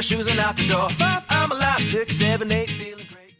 my 0.00 0.02
shoes 0.02 0.28
and 0.28 0.40
out 0.40 0.56
the 0.56 0.66
door. 0.66 0.88
Five, 0.88 1.26
I'm 1.28 1.52
alive. 1.52 1.78
Six, 1.78 2.16
seven, 2.16 2.50
eight, 2.50 2.70
feeling 2.70 3.04
great. 3.12 3.34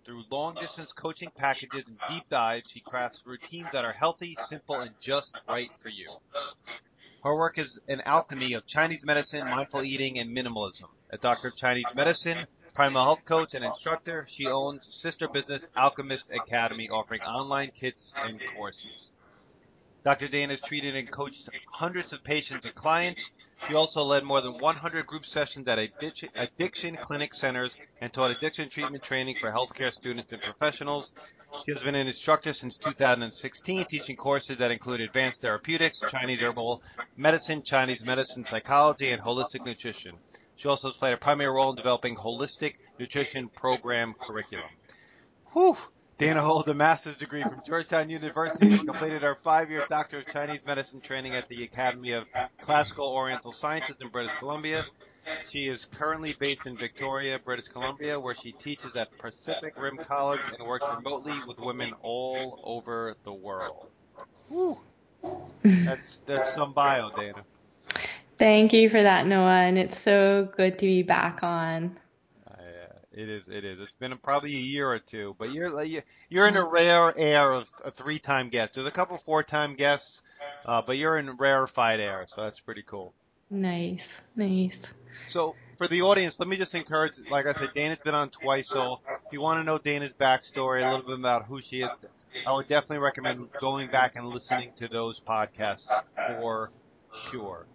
Through 0.03 0.23
long 0.31 0.55
distance 0.55 0.89
coaching 0.95 1.29
packages 1.37 1.83
and 1.85 1.99
deep 2.09 2.27
dives, 2.27 2.65
she 2.73 2.79
crafts 2.79 3.21
routines 3.23 3.69
that 3.71 3.85
are 3.85 3.93
healthy, 3.93 4.35
simple, 4.41 4.77
and 4.77 4.99
just 4.99 5.39
right 5.47 5.69
for 5.77 5.89
you. 5.89 6.09
Her 7.23 7.35
work 7.35 7.59
is 7.59 7.79
an 7.87 8.01
alchemy 8.03 8.53
of 8.53 8.65
Chinese 8.65 9.05
medicine, 9.05 9.47
mindful 9.47 9.83
eating, 9.83 10.17
and 10.17 10.35
minimalism. 10.35 10.87
A 11.11 11.19
doctor 11.19 11.49
of 11.49 11.57
Chinese 11.57 11.85
medicine, 11.93 12.47
primal 12.73 13.03
health 13.03 13.25
coach, 13.25 13.53
and 13.53 13.65
instructor, 13.65 14.25
she 14.27 14.47
owns 14.47 14.93
sister 14.93 15.27
business 15.27 15.69
Alchemist 15.75 16.29
Academy, 16.31 16.89
offering 16.89 17.21
online 17.21 17.69
kits 17.69 18.13
and 18.17 18.39
courses. 18.55 18.97
Dr. 20.03 20.27
Dana 20.27 20.53
has 20.53 20.61
treated 20.61 20.95
and 20.95 21.09
coached 21.11 21.49
hundreds 21.71 22.11
of 22.11 22.23
patients 22.23 22.65
and 22.65 22.73
clients. 22.73 23.21
She 23.67 23.75
also 23.75 24.01
led 24.01 24.23
more 24.23 24.41
than 24.41 24.57
100 24.57 25.05
group 25.05 25.23
sessions 25.23 25.67
at 25.67 25.77
addiction, 25.77 26.29
addiction 26.33 26.95
clinic 26.95 27.35
centers 27.35 27.77
and 27.99 28.11
taught 28.11 28.31
addiction 28.31 28.67
treatment 28.69 29.03
training 29.03 29.35
for 29.35 29.51
healthcare 29.51 29.93
students 29.93 30.33
and 30.33 30.41
professionals. 30.41 31.11
She 31.53 31.71
has 31.71 31.83
been 31.83 31.93
an 31.93 32.07
instructor 32.07 32.53
since 32.53 32.77
2016, 32.77 33.85
teaching 33.85 34.15
courses 34.15 34.57
that 34.57 34.71
include 34.71 35.01
advanced 35.01 35.41
therapeutics, 35.41 35.95
Chinese 36.09 36.41
herbal 36.41 36.81
medicine, 37.15 37.61
Chinese 37.61 38.03
medicine 38.03 38.45
psychology, 38.45 39.11
and 39.11 39.21
holistic 39.21 39.63
nutrition. 39.63 40.13
She 40.61 40.67
also 40.67 40.89
has 40.89 40.97
played 40.97 41.13
a 41.13 41.17
primary 41.17 41.49
role 41.49 41.71
in 41.71 41.75
developing 41.75 42.15
holistic 42.15 42.75
nutrition 42.99 43.49
program 43.49 44.13
curriculum. 44.13 44.69
Whew. 45.53 45.75
Dana 46.19 46.41
holds 46.41 46.69
a 46.69 46.75
master's 46.75 47.15
degree 47.15 47.41
from 47.41 47.63
Georgetown 47.65 48.11
University 48.11 48.71
and 48.73 48.85
completed 48.85 49.23
her 49.23 49.33
five-year 49.33 49.87
Doctor 49.89 50.19
of 50.19 50.27
Chinese 50.27 50.63
Medicine 50.63 51.01
training 51.01 51.33
at 51.33 51.49
the 51.49 51.63
Academy 51.63 52.11
of 52.11 52.25
Classical 52.61 53.07
Oriental 53.07 53.51
Sciences 53.51 53.95
in 54.01 54.09
British 54.09 54.33
Columbia. 54.33 54.83
She 55.51 55.67
is 55.67 55.85
currently 55.85 56.33
based 56.39 56.67
in 56.67 56.77
Victoria, 56.77 57.39
British 57.43 57.69
Columbia, 57.69 58.19
where 58.19 58.35
she 58.35 58.51
teaches 58.51 58.95
at 58.95 59.17
Pacific 59.17 59.73
Rim 59.81 59.97
College 59.97 60.41
and 60.59 60.67
works 60.67 60.85
remotely 60.95 61.33
with 61.47 61.59
women 61.59 61.93
all 62.03 62.59
over 62.63 63.15
the 63.23 63.33
world. 63.33 63.87
Whew. 64.49 64.77
That's, 65.63 66.01
that's 66.27 66.53
some 66.53 66.73
bio, 66.73 67.09
Dana. 67.15 67.45
Thank 68.41 68.73
you 68.73 68.89
for 68.89 68.99
that, 68.99 69.27
Noah, 69.27 69.51
and 69.51 69.77
it's 69.77 69.99
so 69.99 70.49
good 70.57 70.79
to 70.79 70.85
be 70.87 71.03
back 71.03 71.43
on. 71.43 71.95
Uh, 72.49 72.53
it 73.11 73.29
is. 73.29 73.47
It 73.47 73.63
is. 73.63 73.79
It's 73.79 73.93
been 73.99 74.17
probably 74.17 74.53
a 74.53 74.57
year 74.57 74.89
or 74.89 74.97
two, 74.97 75.35
but 75.37 75.53
you're 75.53 75.69
you're 76.27 76.47
in 76.47 76.57
a 76.57 76.65
rare 76.65 77.15
air 77.15 77.51
of 77.51 77.69
a 77.85 77.91
three-time 77.91 78.49
guest. 78.49 78.73
There's 78.73 78.87
a 78.87 78.91
couple 78.91 79.15
four-time 79.17 79.75
guests, 79.75 80.23
uh, 80.65 80.81
but 80.81 80.97
you're 80.97 81.19
in 81.19 81.37
rarefied 81.37 81.99
air, 81.99 82.25
so 82.25 82.41
that's 82.41 82.59
pretty 82.59 82.81
cool. 82.81 83.13
Nice, 83.51 84.11
nice. 84.35 84.91
So 85.33 85.53
for 85.77 85.85
the 85.85 86.01
audience, 86.01 86.39
let 86.39 86.49
me 86.49 86.57
just 86.57 86.73
encourage. 86.73 87.19
Like 87.29 87.45
I 87.45 87.53
said, 87.53 87.75
Dana's 87.75 87.99
been 88.03 88.15
on 88.15 88.29
twice, 88.29 88.69
so 88.69 89.01
if 89.07 89.31
you 89.31 89.39
want 89.39 89.59
to 89.59 89.63
know 89.63 89.77
Dana's 89.77 90.15
backstory, 90.15 90.83
a 90.83 90.89
little 90.89 91.05
bit 91.05 91.19
about 91.19 91.45
who 91.45 91.61
she 91.61 91.83
is, 91.83 91.89
I 92.47 92.53
would 92.53 92.67
definitely 92.67 92.97
recommend 92.97 93.49
going 93.59 93.89
back 93.89 94.15
and 94.15 94.25
listening 94.25 94.71
to 94.77 94.87
those 94.87 95.19
podcasts 95.19 95.81
for 96.39 96.71
sure. 97.13 97.67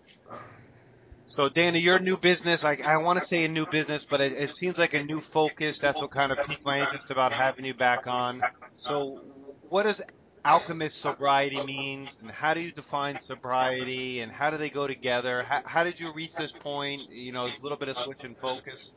So 1.28 1.48
Dana, 1.48 1.78
your 1.78 1.98
new 1.98 2.16
business, 2.16 2.64
I, 2.64 2.78
I 2.84 2.98
want 2.98 3.18
to 3.18 3.24
say 3.24 3.44
a 3.44 3.48
new 3.48 3.66
business, 3.66 4.04
but 4.04 4.20
it, 4.20 4.32
it 4.32 4.54
seems 4.54 4.78
like 4.78 4.94
a 4.94 5.02
new 5.02 5.20
focus. 5.20 5.80
That's 5.80 6.00
what 6.00 6.10
kind 6.10 6.32
of 6.32 6.42
piqued 6.42 6.64
my 6.64 6.80
interest 6.82 7.10
about 7.10 7.32
having 7.32 7.64
you 7.64 7.74
back 7.74 8.06
on. 8.06 8.42
So 8.76 9.20
what 9.68 9.84
does 9.84 10.02
alchemist 10.44 11.00
sobriety 11.00 11.60
means 11.64 12.16
and 12.20 12.30
how 12.30 12.54
do 12.54 12.60
you 12.60 12.70
define 12.72 13.18
sobriety 13.20 14.20
and 14.20 14.30
how 14.30 14.50
do 14.50 14.56
they 14.56 14.70
go 14.70 14.86
together? 14.86 15.42
How, 15.42 15.62
how 15.66 15.84
did 15.84 15.98
you 16.00 16.12
reach 16.12 16.36
this 16.36 16.52
point? 16.52 17.08
You 17.10 17.32
know, 17.32 17.46
a 17.46 17.52
little 17.60 17.78
bit 17.78 17.88
of 17.88 17.96
switch 17.96 18.24
in 18.24 18.36
focus. 18.36 18.94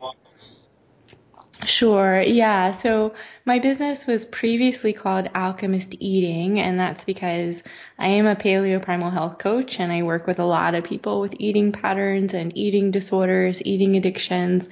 Sure, 1.66 2.22
yeah. 2.22 2.72
So 2.72 3.14
my 3.46 3.60
business 3.60 4.08
was 4.08 4.24
previously 4.26 4.94
called 4.94 5.30
Alchemist 5.36 5.94
Eating, 6.00 6.58
and 6.60 6.80
that's 6.80 7.04
because 7.04 7.64
I 7.98 8.08
am 8.08 8.28
a 8.28 8.36
paleo 8.36 8.82
primal 8.82 9.10
health 9.12 9.40
coach 9.40 9.78
and 9.80 9.92
I 9.92 10.04
work 10.04 10.26
with 10.26 10.40
a 10.40 10.46
lot 10.46 10.74
of 10.74 10.86
people 10.86 11.20
with 11.20 11.36
eating 11.38 11.74
patterns 11.74 12.34
and 12.34 12.58
eating 12.58 12.92
disorders, 12.92 13.62
eating 13.66 13.98
addictions. 13.98 14.70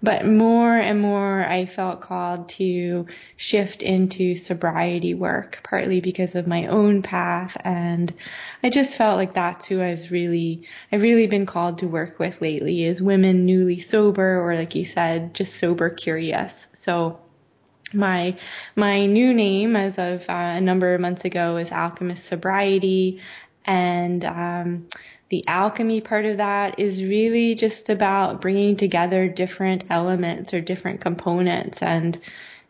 But 0.00 0.26
more 0.26 0.76
and 0.76 1.00
more, 1.00 1.44
I 1.44 1.66
felt 1.66 2.00
called 2.00 2.50
to 2.50 3.06
shift 3.36 3.82
into 3.82 4.36
sobriety 4.36 5.14
work, 5.14 5.60
partly 5.64 6.00
because 6.00 6.36
of 6.36 6.46
my 6.46 6.66
own 6.66 7.02
path. 7.02 7.56
And 7.64 8.12
I 8.62 8.70
just 8.70 8.96
felt 8.96 9.16
like 9.16 9.32
that's 9.32 9.66
who 9.66 9.82
I've 9.82 10.10
really, 10.12 10.62
I've 10.92 11.02
really 11.02 11.26
been 11.26 11.46
called 11.46 11.78
to 11.78 11.88
work 11.88 12.18
with 12.20 12.40
lately 12.40 12.84
is 12.84 13.02
women 13.02 13.44
newly 13.44 13.80
sober 13.80 14.40
or 14.40 14.54
like 14.54 14.76
you 14.76 14.84
said, 14.84 15.34
just 15.34 15.56
sober 15.56 15.90
curious. 15.90 16.68
So 16.74 17.18
my 17.92 18.36
my 18.76 19.06
new 19.06 19.32
name 19.32 19.76
as 19.76 19.98
of 19.98 20.28
uh, 20.28 20.32
a 20.32 20.60
number 20.60 20.94
of 20.94 21.00
months 21.00 21.24
ago 21.24 21.56
is 21.56 21.72
Alchemist 21.72 22.24
Sobriety, 22.24 23.20
and 23.64 24.24
um, 24.24 24.88
the 25.28 25.46
alchemy 25.46 26.00
part 26.00 26.24
of 26.24 26.38
that 26.38 26.78
is 26.78 27.04
really 27.04 27.54
just 27.54 27.90
about 27.90 28.40
bringing 28.40 28.76
together 28.76 29.28
different 29.28 29.84
elements 29.90 30.54
or 30.54 30.60
different 30.60 31.00
components 31.00 31.82
and 31.82 32.18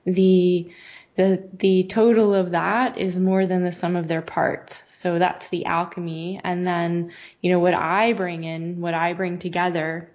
the 0.05 0.70
the 1.19 1.49
the 1.52 1.82
total 1.84 2.32
of 2.34 2.52
that 2.52 2.96
is 2.96 3.19
more 3.19 3.44
than 3.46 3.64
the 3.64 3.72
sum 3.72 3.96
of 3.96 4.06
their 4.06 4.22
parts. 4.22 4.82
So 4.87 5.19
that's 5.19 5.49
the 5.49 5.66
alchemy 5.66 6.40
and 6.43 6.66
then 6.66 7.12
you 7.40 7.50
know 7.50 7.58
what 7.58 7.75
i 7.75 8.12
bring 8.12 8.44
in 8.44 8.81
what 8.81 8.94
i 8.94 9.12
bring 9.12 9.38
together 9.38 10.11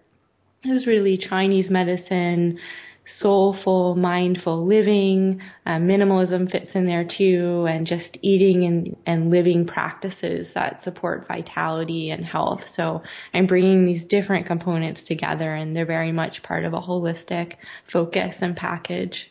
is 0.63 0.87
really 0.87 1.17
chinese 1.17 1.69
medicine 1.69 2.59
soulful, 3.05 3.95
mindful 3.95 4.65
living. 4.65 5.41
Uh, 5.65 5.77
minimalism 5.77 6.49
fits 6.49 6.75
in 6.75 6.85
there 6.85 7.03
too, 7.03 7.65
and 7.67 7.85
just 7.85 8.17
eating 8.21 8.63
and, 8.63 8.97
and 9.05 9.29
living 9.29 9.65
practices 9.65 10.53
that 10.53 10.81
support 10.81 11.27
vitality 11.27 12.11
and 12.11 12.25
health. 12.25 12.67
So 12.67 13.03
I'm 13.33 13.45
bringing 13.45 13.85
these 13.85 14.05
different 14.05 14.45
components 14.45 15.03
together, 15.03 15.53
and 15.53 15.75
they're 15.75 15.85
very 15.85 16.11
much 16.11 16.43
part 16.43 16.65
of 16.65 16.73
a 16.73 16.81
holistic 16.81 17.55
focus 17.85 18.41
and 18.41 18.55
package. 18.55 19.29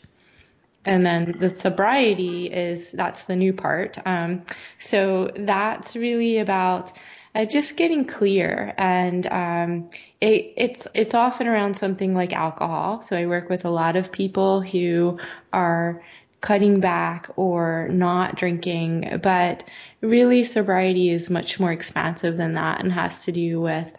And 0.85 1.07
then 1.07 1.37
the 1.39 1.49
sobriety 1.49 2.47
is 2.47 2.91
that's 2.91 3.25
the 3.25 3.37
new 3.37 3.53
part. 3.53 3.99
Um, 4.05 4.43
so 4.79 5.31
that's 5.37 5.95
really 5.95 6.39
about 6.39 6.93
uh, 7.35 7.45
just 7.45 7.77
getting 7.77 8.05
clear 8.05 8.75
and 8.77 9.27
um, 9.29 9.89
it, 10.21 10.53
it's 10.57 10.87
it's 10.95 11.15
often 11.15 11.47
around 11.47 11.75
something 11.75 12.15
like 12.15 12.33
alcohol. 12.33 13.03
So 13.03 13.17
i 13.17 13.27
work 13.27 13.49
with 13.49 13.65
a 13.65 13.71
lot 13.71 13.97
of 13.97 14.13
people 14.13 14.61
who 14.61 15.19
are 15.53 16.03
cutting 16.41 16.81
back 16.81 17.31
or 17.37 17.89
not 17.93 18.35
drinking 18.35 19.21
but 19.23 19.63
really 20.01 20.43
sobriety 20.43 21.09
is 21.09 21.31
much 21.31 21.61
more 21.61 21.71
expansive 21.71 22.37
than 22.37 22.55
that 22.55 22.81
and 22.81 22.93
has 22.93 23.25
to 23.25 23.33
do 23.33 23.61
with 23.61 23.97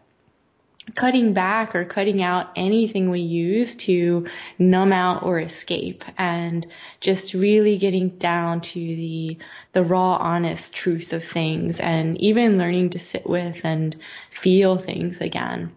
cutting 0.95 1.33
back 1.33 1.75
or 1.75 1.85
cutting 1.85 2.21
out 2.21 2.51
anything 2.55 3.09
we 3.09 3.21
use 3.21 3.75
to 3.75 4.27
numb 4.59 4.91
out 4.91 5.23
or 5.23 5.39
escape 5.39 6.03
and 6.17 6.65
just 6.99 7.33
really 7.33 7.77
getting 7.77 8.09
down 8.09 8.61
to 8.61 8.79
the 8.79 9.37
the 9.71 9.83
raw 9.83 10.17
honest 10.17 10.73
truth 10.73 11.13
of 11.13 11.23
things 11.23 11.79
and 11.79 12.19
even 12.19 12.57
learning 12.57 12.89
to 12.89 12.99
sit 12.99 13.27
with 13.27 13.63
and 13.63 13.95
feel 14.29 14.77
things 14.77 15.21
again. 15.21 15.73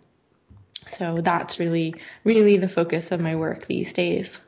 So 0.87 1.21
that's 1.21 1.59
really 1.59 1.95
really 2.25 2.57
the 2.57 2.69
focus 2.69 3.13
of 3.13 3.21
my 3.21 3.37
work 3.37 3.67
these 3.67 3.93
days. 3.93 4.41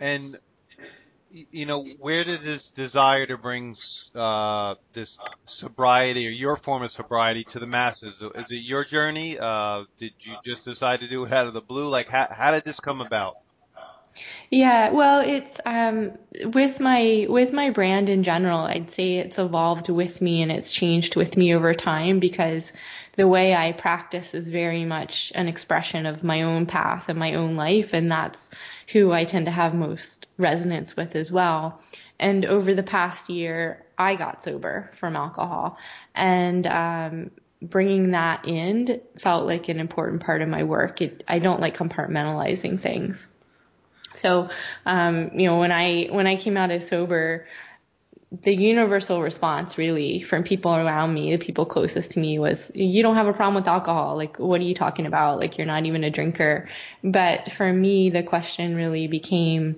And 0.00 0.34
you 1.30 1.66
know, 1.66 1.84
where 1.84 2.24
did 2.24 2.42
this 2.42 2.70
desire 2.70 3.26
to 3.26 3.36
bring 3.36 3.76
uh, 4.14 4.74
this 4.92 5.18
sobriety 5.44 6.26
or 6.26 6.30
your 6.30 6.56
form 6.56 6.82
of 6.82 6.90
sobriety 6.90 7.44
to 7.44 7.58
the 7.58 7.66
masses? 7.66 8.22
Is 8.34 8.50
it 8.50 8.56
your 8.56 8.84
journey? 8.84 9.38
Uh, 9.38 9.84
did 9.98 10.12
you 10.20 10.34
just 10.44 10.64
decide 10.64 11.00
to 11.00 11.08
do 11.08 11.24
it 11.24 11.32
out 11.32 11.46
of 11.46 11.54
the 11.54 11.60
blue? 11.60 11.88
Like, 11.88 12.08
how, 12.08 12.28
how 12.30 12.50
did 12.52 12.64
this 12.64 12.80
come 12.80 13.00
about? 13.00 13.36
Yeah, 14.50 14.90
well, 14.90 15.20
it's 15.20 15.60
um, 15.66 16.12
with 16.52 16.80
my 16.80 17.26
with 17.28 17.52
my 17.52 17.70
brand 17.70 18.08
in 18.08 18.22
general. 18.22 18.60
I'd 18.60 18.90
say 18.90 19.16
it's 19.16 19.38
evolved 19.38 19.88
with 19.88 20.22
me 20.22 20.42
and 20.42 20.50
it's 20.50 20.72
changed 20.72 21.16
with 21.16 21.36
me 21.36 21.54
over 21.54 21.74
time 21.74 22.18
because 22.18 22.72
the 23.16 23.28
way 23.28 23.54
I 23.54 23.72
practice 23.72 24.32
is 24.32 24.48
very 24.48 24.84
much 24.84 25.32
an 25.34 25.48
expression 25.48 26.06
of 26.06 26.22
my 26.22 26.42
own 26.42 26.66
path 26.66 27.08
and 27.08 27.18
my 27.18 27.34
own 27.34 27.56
life, 27.56 27.92
and 27.92 28.10
that's 28.10 28.50
who 28.92 29.12
I 29.12 29.24
tend 29.24 29.46
to 29.46 29.52
have 29.52 29.74
most 29.74 30.26
resonance 30.38 30.96
with 30.96 31.16
as 31.16 31.30
well. 31.30 31.80
And 32.20 32.46
over 32.46 32.74
the 32.74 32.82
past 32.82 33.28
year, 33.28 33.84
I 33.98 34.14
got 34.14 34.42
sober 34.42 34.90
from 34.94 35.16
alcohol, 35.16 35.78
and 36.14 36.66
um, 36.66 37.30
bringing 37.60 38.12
that 38.12 38.46
in 38.46 39.00
felt 39.18 39.46
like 39.46 39.68
an 39.68 39.80
important 39.80 40.22
part 40.22 40.40
of 40.40 40.48
my 40.48 40.62
work. 40.62 41.02
It, 41.02 41.24
I 41.28 41.38
don't 41.38 41.60
like 41.60 41.76
compartmentalizing 41.76 42.80
things. 42.80 43.28
So, 44.18 44.50
um, 44.86 45.30
you 45.34 45.46
know, 45.46 45.58
when 45.58 45.72
I 45.72 46.08
when 46.10 46.26
I 46.26 46.36
came 46.36 46.56
out 46.56 46.70
as 46.70 46.86
sober, 46.86 47.46
the 48.30 48.54
universal 48.54 49.22
response 49.22 49.78
really 49.78 50.20
from 50.20 50.42
people 50.42 50.74
around 50.74 51.14
me, 51.14 51.34
the 51.34 51.42
people 51.42 51.64
closest 51.64 52.12
to 52.12 52.18
me 52.18 52.38
was, 52.38 52.70
you 52.74 53.02
don't 53.02 53.14
have 53.14 53.26
a 53.26 53.32
problem 53.32 53.54
with 53.54 53.66
alcohol. 53.66 54.16
Like, 54.16 54.38
what 54.38 54.60
are 54.60 54.64
you 54.64 54.74
talking 54.74 55.06
about? 55.06 55.38
Like, 55.38 55.56
you're 55.56 55.66
not 55.66 55.86
even 55.86 56.04
a 56.04 56.10
drinker. 56.10 56.68
But 57.02 57.50
for 57.52 57.72
me, 57.72 58.10
the 58.10 58.22
question 58.22 58.74
really 58.74 59.06
became 59.06 59.76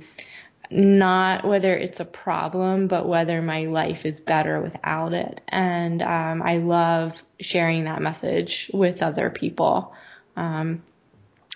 not 0.69 1.45
whether 1.45 1.75
it's 1.75 2.01
a 2.01 2.05
problem, 2.05 2.89
but 2.89 3.09
whether 3.09 3.41
my 3.41 3.67
life 3.67 4.05
is 4.05 4.21
better 4.21 4.61
without 4.61 5.13
it. 5.13 5.41
And 5.49 6.03
um, 6.03 6.43
I 6.43 6.59
love 6.59 7.23
sharing 7.39 7.85
that 7.85 8.03
message 8.03 8.71
with 8.73 9.03
other 9.03 9.31
people. 9.31 9.95
Um, 10.37 10.83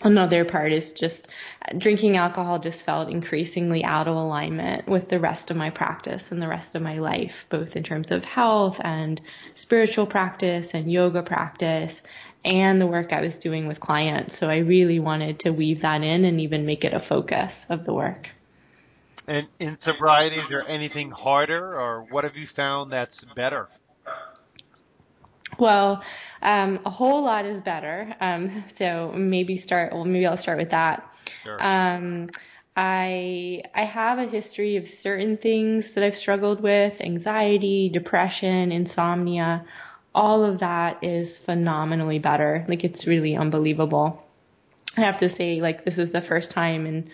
Another 0.05 0.45
part 0.45 0.71
is 0.71 0.93
just 0.93 1.29
uh, 1.63 1.73
drinking 1.79 2.19
alcohol 2.19 2.59
just 2.59 2.85
felt 2.85 3.09
increasingly 3.09 3.83
out 3.83 4.07
of 4.07 4.15
alignment 4.15 4.87
with 4.87 5.09
the 5.09 5.19
rest 5.19 5.51
of 5.51 5.57
my 5.57 5.71
practice 5.71 6.31
and 6.31 6.43
the 6.43 6.47
rest 6.47 6.75
of 6.75 6.83
my 6.83 6.99
life, 6.99 7.47
both 7.49 7.75
in 7.75 7.83
terms 7.83 8.11
of 8.11 8.23
health 8.23 8.83
and 8.85 9.19
spiritual 9.55 10.05
practice 10.05 10.75
and 10.75 10.93
yoga 10.93 11.23
practice 11.23 12.03
and 12.45 12.79
the 12.79 12.87
work 12.87 13.15
I 13.15 13.23
was 13.23 13.39
doing 13.39 13.67
with 13.67 13.81
clients. 13.81 14.37
So 14.37 14.51
I 14.51 14.59
really 14.59 14.99
wanted 14.99 15.39
to 15.41 15.51
weave 15.51 15.81
that 15.81 16.03
in 16.03 16.27
and 16.27 16.39
even 16.39 16.67
make 16.67 16.85
it 16.85 16.93
a 16.93 17.01
focus 17.01 17.65
of 17.71 17.87
the 17.87 17.95
work. 17.95 18.29
And 19.27 19.49
in 19.59 19.81
sobriety, 19.81 20.37
is 20.37 20.49
there 20.49 20.65
anything 20.69 21.11
harder 21.13 21.81
or 21.81 22.03
what 22.03 22.25
have 22.25 22.37
you 22.37 22.47
found 22.47 22.93
that's 22.93 23.25
better? 23.25 23.69
Well, 25.59 26.03
um, 26.43 26.81
a 26.85 26.91
whole 26.91 27.23
lot 27.23 27.45
is 27.45 27.61
better. 27.61 28.15
Um, 28.21 28.51
so 28.75 29.13
maybe 29.15 29.57
start. 29.57 29.93
Well, 29.93 30.05
maybe 30.05 30.27
I'll 30.27 30.37
start 30.37 30.59
with 30.59 30.71
that. 30.71 31.09
Sure. 31.43 31.63
Um, 31.63 32.31
I 32.77 33.63
I 33.75 33.85
have 33.85 34.19
a 34.19 34.27
history 34.27 34.77
of 34.77 34.89
certain 34.89 35.37
things 35.37 35.93
that 35.93 36.05
I've 36.05 36.17
struggled 36.17 36.61
with: 36.61 37.01
anxiety, 37.01 37.89
depression, 37.89 38.73
insomnia. 38.73 39.65
All 40.15 40.45
of 40.45 40.61
that 40.61 41.03
is 41.03 41.39
phenomenally 41.39 42.19
better. 42.19 42.65
Like 42.69 42.85
it's 42.85 43.07
really 43.07 43.37
unbelievable. 43.37 44.23
I 44.97 45.03
have 45.03 45.19
to 45.19 45.29
say, 45.29 45.61
like 45.61 45.85
this 45.85 45.99
is 45.99 46.13
the 46.13 46.23
first 46.23 46.53
time 46.53 46.87
in 46.87 47.11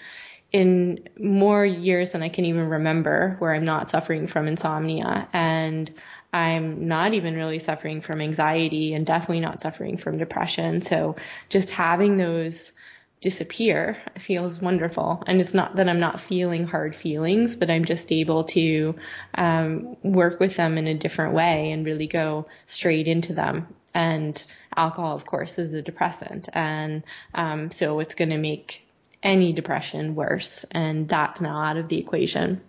in 0.53 1.09
more 1.19 1.65
years 1.65 2.13
than 2.13 2.23
I 2.23 2.29
can 2.29 2.45
even 2.45 2.69
remember 2.69 3.37
where 3.39 3.55
I'm 3.55 3.65
not 3.65 3.89
suffering 3.89 4.27
from 4.27 4.49
insomnia 4.49 5.29
and 5.33 5.91
I'm 6.33 6.87
not 6.87 7.15
even 7.15 7.35
really 7.35 7.59
suffering 7.59 8.01
from 8.01 8.21
anxiety 8.21 8.95
and 8.95 9.05
definitely 9.05 9.41
not 9.41 9.61
suffering 9.61 9.97
from 9.97 10.19
depression. 10.19 10.81
So 10.81 11.17
just 11.49 11.71
having 11.71 12.17
those 12.17 12.73
disappear 13.21 13.99
feels 14.19 14.61
wonderful. 14.61 15.23
And 15.27 15.41
it's 15.41 15.53
not 15.53 15.77
that 15.77 15.89
I'm 15.89 16.01
not 16.01 16.21
feeling 16.21 16.67
hard 16.67 16.97
feelings, 16.97 17.55
but 17.55 17.71
I'm 17.71 17.85
just 17.85 18.11
able 18.13 18.45
to 18.45 18.95
um, 19.35 19.97
work 20.03 20.41
with 20.41 20.57
them 20.57 20.79
in 20.79 20.87
a 20.87 20.95
different 20.95 21.35
way 21.35 21.73
and 21.73 21.85
really 21.85 22.07
go 22.07 22.47
straight 22.67 23.09
into 23.09 23.35
them. 23.35 23.67
And 23.93 24.43
alcohol, 24.75 25.17
of 25.17 25.27
course, 25.27 25.59
is 25.59 25.75
a 25.75 25.83
depressant. 25.83 26.49
And 26.53 27.03
um, 27.35 27.71
so 27.71 28.01
it's 28.01 28.15
going 28.15 28.31
to 28.31 28.39
make 28.39 28.87
any 29.23 29.53
depression 29.53 30.15
worse. 30.15 30.65
And 30.71 31.09
that's 31.09 31.41
now 31.41 31.63
out 31.63 31.77
of 31.77 31.89
the 31.89 31.99
equation 31.99 32.63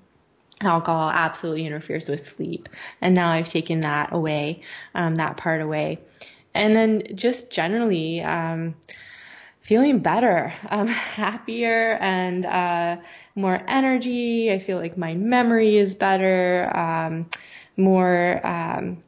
alcohol 0.66 1.10
absolutely 1.10 1.66
interferes 1.66 2.10
with 2.10 2.26
sleep. 2.26 2.70
And 3.02 3.16
now 3.16 3.30
I've 3.32 3.50
taken 3.50 3.82
that 3.82 4.14
away, 4.14 4.64
um, 4.96 5.16
that 5.16 5.38
part 5.38 5.62
away. 5.62 6.00
And 6.54 6.76
then 6.76 7.04
just 7.16 7.52
generally, 7.52 8.22
um, 8.22 8.76
feeling 9.62 10.00
better, 10.00 10.54
um, 10.70 10.88
happier 10.88 11.98
and, 12.02 12.46
uh, 12.46 12.98
more 13.36 13.60
energy. 13.68 14.52
I 14.52 14.60
feel 14.60 14.78
like 14.78 14.98
my 14.98 15.14
memory 15.14 15.78
is 15.78 15.94
better, 15.94 16.72
um, 16.76 17.30
more, 17.78 18.46
um, 18.46 19.04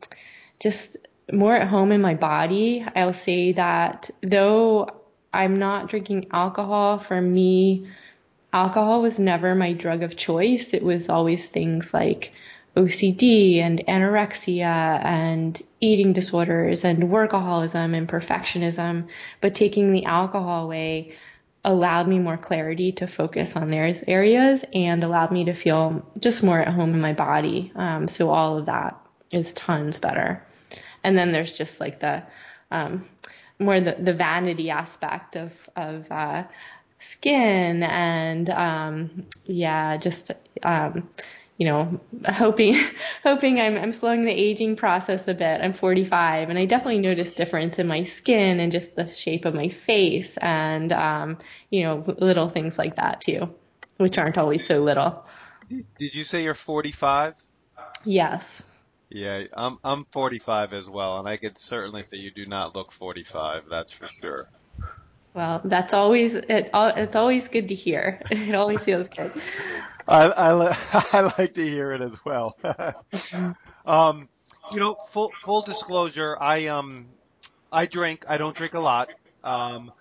just 0.59 0.97
more 1.31 1.55
at 1.55 1.67
home 1.67 1.91
in 1.91 2.01
my 2.01 2.15
body. 2.15 2.85
I'll 2.95 3.13
say 3.13 3.53
that 3.53 4.09
though 4.21 4.89
I'm 5.33 5.57
not 5.57 5.89
drinking 5.89 6.27
alcohol 6.31 6.99
for 6.99 7.19
me, 7.19 7.87
alcohol 8.53 9.01
was 9.01 9.19
never 9.19 9.55
my 9.55 9.73
drug 9.73 10.03
of 10.03 10.15
choice. 10.15 10.73
It 10.73 10.83
was 10.83 11.09
always 11.09 11.47
things 11.47 11.93
like 11.93 12.31
OCD 12.77 13.59
and 13.59 13.83
anorexia 13.87 15.03
and 15.03 15.61
eating 15.79 16.13
disorders 16.13 16.85
and 16.85 17.03
workaholism 17.03 17.95
and 17.95 18.07
perfectionism. 18.07 19.07
But 19.41 19.55
taking 19.55 19.91
the 19.91 20.05
alcohol 20.05 20.65
away 20.65 21.13
allowed 21.65 22.07
me 22.07 22.19
more 22.19 22.37
clarity 22.37 22.91
to 22.91 23.07
focus 23.07 23.55
on 23.55 23.69
those 23.69 24.03
areas 24.07 24.63
and 24.73 25.03
allowed 25.03 25.31
me 25.31 25.45
to 25.45 25.53
feel 25.53 26.05
just 26.19 26.43
more 26.43 26.59
at 26.59 26.67
home 26.67 26.93
in 26.93 27.01
my 27.01 27.13
body. 27.13 27.71
Um, 27.75 28.07
so 28.07 28.29
all 28.29 28.57
of 28.57 28.65
that 28.67 28.99
is 29.31 29.53
tons 29.53 29.97
better. 29.97 30.45
And 31.03 31.17
then 31.17 31.31
there's 31.31 31.57
just 31.57 31.79
like 31.79 31.99
the 31.99 32.23
um, 32.69 33.05
more 33.59 33.79
the, 33.79 33.95
the 33.99 34.13
vanity 34.13 34.69
aspect 34.69 35.35
of 35.35 35.69
of 35.75 36.11
uh, 36.11 36.43
skin 37.03 37.83
and 37.83 38.49
um, 38.49 39.27
yeah, 39.45 39.97
just 39.97 40.31
um, 40.63 41.09
you 41.57 41.67
know, 41.67 41.99
hoping 42.27 42.75
hoping 43.23 43.59
I'm 43.59 43.77
I'm 43.77 43.93
slowing 43.93 44.25
the 44.25 44.31
aging 44.31 44.75
process 44.75 45.27
a 45.27 45.33
bit. 45.33 45.61
I'm 45.61 45.73
45 45.73 46.49
and 46.49 46.57
I 46.57 46.65
definitely 46.65 46.99
notice 46.99 47.33
difference 47.33 47.79
in 47.79 47.87
my 47.87 48.05
skin 48.05 48.59
and 48.59 48.71
just 48.71 48.95
the 48.95 49.09
shape 49.09 49.45
of 49.45 49.53
my 49.53 49.69
face 49.69 50.37
and 50.37 50.91
um, 50.91 51.37
you 51.69 51.83
know, 51.83 52.03
little 52.17 52.49
things 52.49 52.77
like 52.77 52.95
that 52.95 53.21
too, 53.21 53.53
which 53.97 54.17
aren't 54.17 54.37
always 54.37 54.65
so 54.65 54.81
little. 54.83 55.25
Did 55.99 56.15
you 56.15 56.23
say 56.23 56.43
you're 56.43 56.53
45? 56.53 57.41
Yes. 58.05 58.63
Yeah, 59.09 59.43
I'm 59.55 59.77
I'm 59.83 60.05
45 60.05 60.73
as 60.73 60.89
well, 60.89 61.19
and 61.19 61.27
I 61.27 61.37
could 61.37 61.57
certainly 61.57 62.01
say 62.01 62.17
you 62.17 62.31
do 62.31 62.47
not 62.47 62.75
look 62.75 62.91
45. 62.91 63.65
That's 63.69 63.93
for 63.93 64.07
sure. 64.07 64.47
Well, 65.33 65.61
that's 65.63 65.93
always 65.93 66.35
it. 66.35 66.69
It's 66.73 67.15
always 67.15 67.47
good 67.47 67.69
to 67.69 67.75
hear. 67.75 68.21
It 68.29 68.55
always 68.55 68.83
feels 68.83 69.09
good. 69.09 69.31
I, 70.07 70.25
I, 70.25 70.77
I 71.13 71.31
like 71.37 71.53
to 71.55 71.67
hear 71.67 71.91
it 71.91 72.01
as 72.01 72.17
well. 72.25 72.55
um, 73.85 74.27
you 74.71 74.79
know, 74.79 74.95
full 75.09 75.29
full 75.29 75.61
disclosure, 75.61 76.37
I 76.39 76.67
um 76.67 77.07
I 77.71 77.85
drink. 77.85 78.25
I 78.27 78.37
don't 78.37 78.55
drink 78.55 78.73
a 78.73 78.79
lot. 78.79 79.09
Um, 79.43 79.91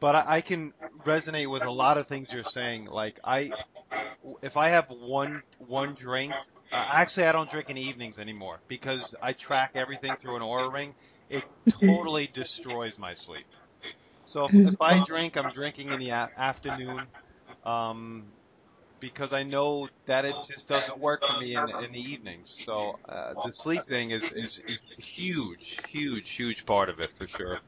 but 0.00 0.14
I, 0.16 0.24
I 0.26 0.40
can 0.40 0.72
resonate 1.04 1.50
with 1.50 1.64
a 1.64 1.70
lot 1.70 1.98
of 1.98 2.06
things 2.06 2.32
you're 2.32 2.42
saying. 2.42 2.86
Like 2.86 3.18
I, 3.24 3.52
if 4.42 4.56
I 4.56 4.68
have 4.68 4.90
one 4.90 5.42
one 5.58 5.94
drink, 5.94 6.34
uh, 6.72 6.84
actually 6.92 7.26
I 7.26 7.32
don't 7.32 7.48
drink 7.48 7.70
in 7.70 7.78
evenings 7.78 8.18
anymore 8.18 8.60
because 8.68 9.14
I 9.22 9.32
track 9.32 9.72
everything 9.74 10.16
through 10.16 10.36
an 10.36 10.42
Oura 10.42 10.72
ring. 10.72 10.94
It 11.30 11.44
totally 11.68 12.28
destroys 12.32 12.98
my 12.98 13.14
sleep. 13.14 13.46
So 14.34 14.46
if, 14.64 14.74
I 14.80 14.98
drink, 15.00 15.36
I'm 15.36 15.50
drinking 15.50 15.90
in 15.92 16.00
the 16.00 16.10
a- 16.10 16.32
afternoon. 16.36 17.08
Um, 17.64 18.32
because 19.00 19.32
I 19.32 19.44
know 19.44 19.88
that 20.06 20.24
it 20.24 20.36
just 20.50 20.68
doesn't 20.68 20.98
work 20.98 21.24
for 21.24 21.34
me 21.34 21.56
in, 21.56 21.68
in 21.68 21.92
the 21.92 22.00
evenings. 22.00 22.50
So 22.50 22.98
uh, 23.08 23.34
the 23.44 23.52
sleep 23.56 23.84
thing 23.84 24.10
is, 24.10 24.32
is 24.32 24.58
is 24.58 24.80
huge, 24.98 25.82
huge, 25.90 26.30
huge 26.32 26.66
part 26.66 26.88
of 26.90 27.00
it 27.00 27.10
for 27.16 27.26
sure. 27.26 27.60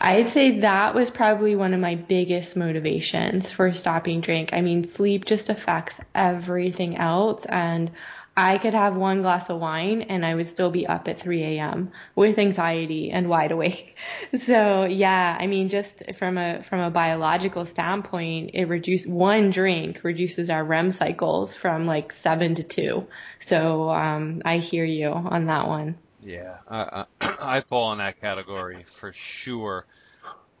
I'd 0.00 0.28
say 0.28 0.60
that 0.60 0.94
was 0.94 1.10
probably 1.10 1.54
one 1.54 1.74
of 1.74 1.80
my 1.80 1.94
biggest 1.94 2.56
motivations 2.56 3.50
for 3.50 3.72
stopping 3.72 4.20
drink. 4.20 4.50
I 4.52 4.60
mean, 4.60 4.84
sleep 4.84 5.24
just 5.24 5.50
affects 5.50 6.00
everything 6.14 6.96
else 6.96 7.46
and 7.46 7.90
I 8.38 8.58
could 8.58 8.74
have 8.74 8.94
one 8.94 9.22
glass 9.22 9.50
of 9.50 9.58
wine 9.58 10.02
and 10.02 10.24
I 10.24 10.32
would 10.36 10.46
still 10.46 10.70
be 10.70 10.86
up 10.86 11.08
at 11.08 11.18
3 11.18 11.42
a.m. 11.42 11.90
with 12.14 12.38
anxiety 12.38 13.10
and 13.10 13.28
wide 13.28 13.50
awake. 13.50 13.96
So 14.38 14.84
yeah, 14.84 15.36
I 15.40 15.46
mean, 15.46 15.68
just 15.68 16.14
from 16.14 16.38
a 16.38 16.62
from 16.62 16.80
a 16.80 16.90
biological 16.90 17.66
standpoint, 17.66 18.50
it 18.54 18.66
reduces 18.66 19.08
one 19.10 19.50
drink 19.50 20.04
reduces 20.04 20.50
our 20.50 20.62
REM 20.62 20.92
cycles 20.92 21.54
from 21.54 21.86
like 21.86 22.12
seven 22.12 22.54
to 22.56 22.62
two. 22.62 23.08
So 23.40 23.90
um, 23.90 24.42
I 24.44 24.58
hear 24.58 24.84
you 24.84 25.08
on 25.08 25.46
that 25.46 25.66
one. 25.66 25.96
Yeah, 26.22 26.58
I, 26.68 27.04
I, 27.20 27.36
I 27.58 27.60
fall 27.62 27.92
in 27.92 27.98
that 27.98 28.20
category 28.20 28.84
for 28.84 29.12
sure, 29.12 29.86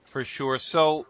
for 0.02 0.24
sure. 0.24 0.58
So, 0.58 1.06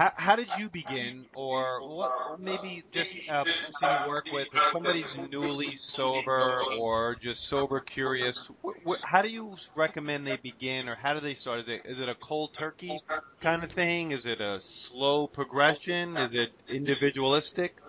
how, 0.00 0.12
how 0.16 0.36
did 0.36 0.56
you 0.56 0.70
begin, 0.70 1.26
or 1.34 1.82
what? 1.84 2.14
Maybe 2.38 2.84
just 2.90 3.12
uh, 3.28 3.44
person 3.44 3.90
you 3.90 4.00
work 4.00 4.32
with, 4.32 4.48
if 4.54 4.64
somebody's 4.72 5.14
newly 5.14 5.78
sober 5.86 6.64
or 6.64 7.16
just 7.22 7.46
sober 7.46 7.80
curious, 7.80 8.48
wh- 8.64 8.88
wh- 8.88 9.04
how 9.04 9.20
do 9.20 9.28
you 9.28 9.54
recommend 9.76 10.26
they 10.26 10.36
begin, 10.36 10.88
or 10.88 10.94
how 10.94 11.12
do 11.12 11.20
they 11.20 11.34
start? 11.34 11.60
Is 11.60 11.68
it 11.68 11.82
is 11.84 12.00
it 12.00 12.08
a 12.08 12.14
cold 12.14 12.54
turkey 12.54 13.02
kind 13.42 13.62
of 13.62 13.70
thing? 13.70 14.12
Is 14.12 14.24
it 14.24 14.40
a 14.40 14.58
slow 14.60 15.26
progression? 15.26 16.16
Is 16.18 16.32
it 16.32 16.50
individualistic? 16.70 17.82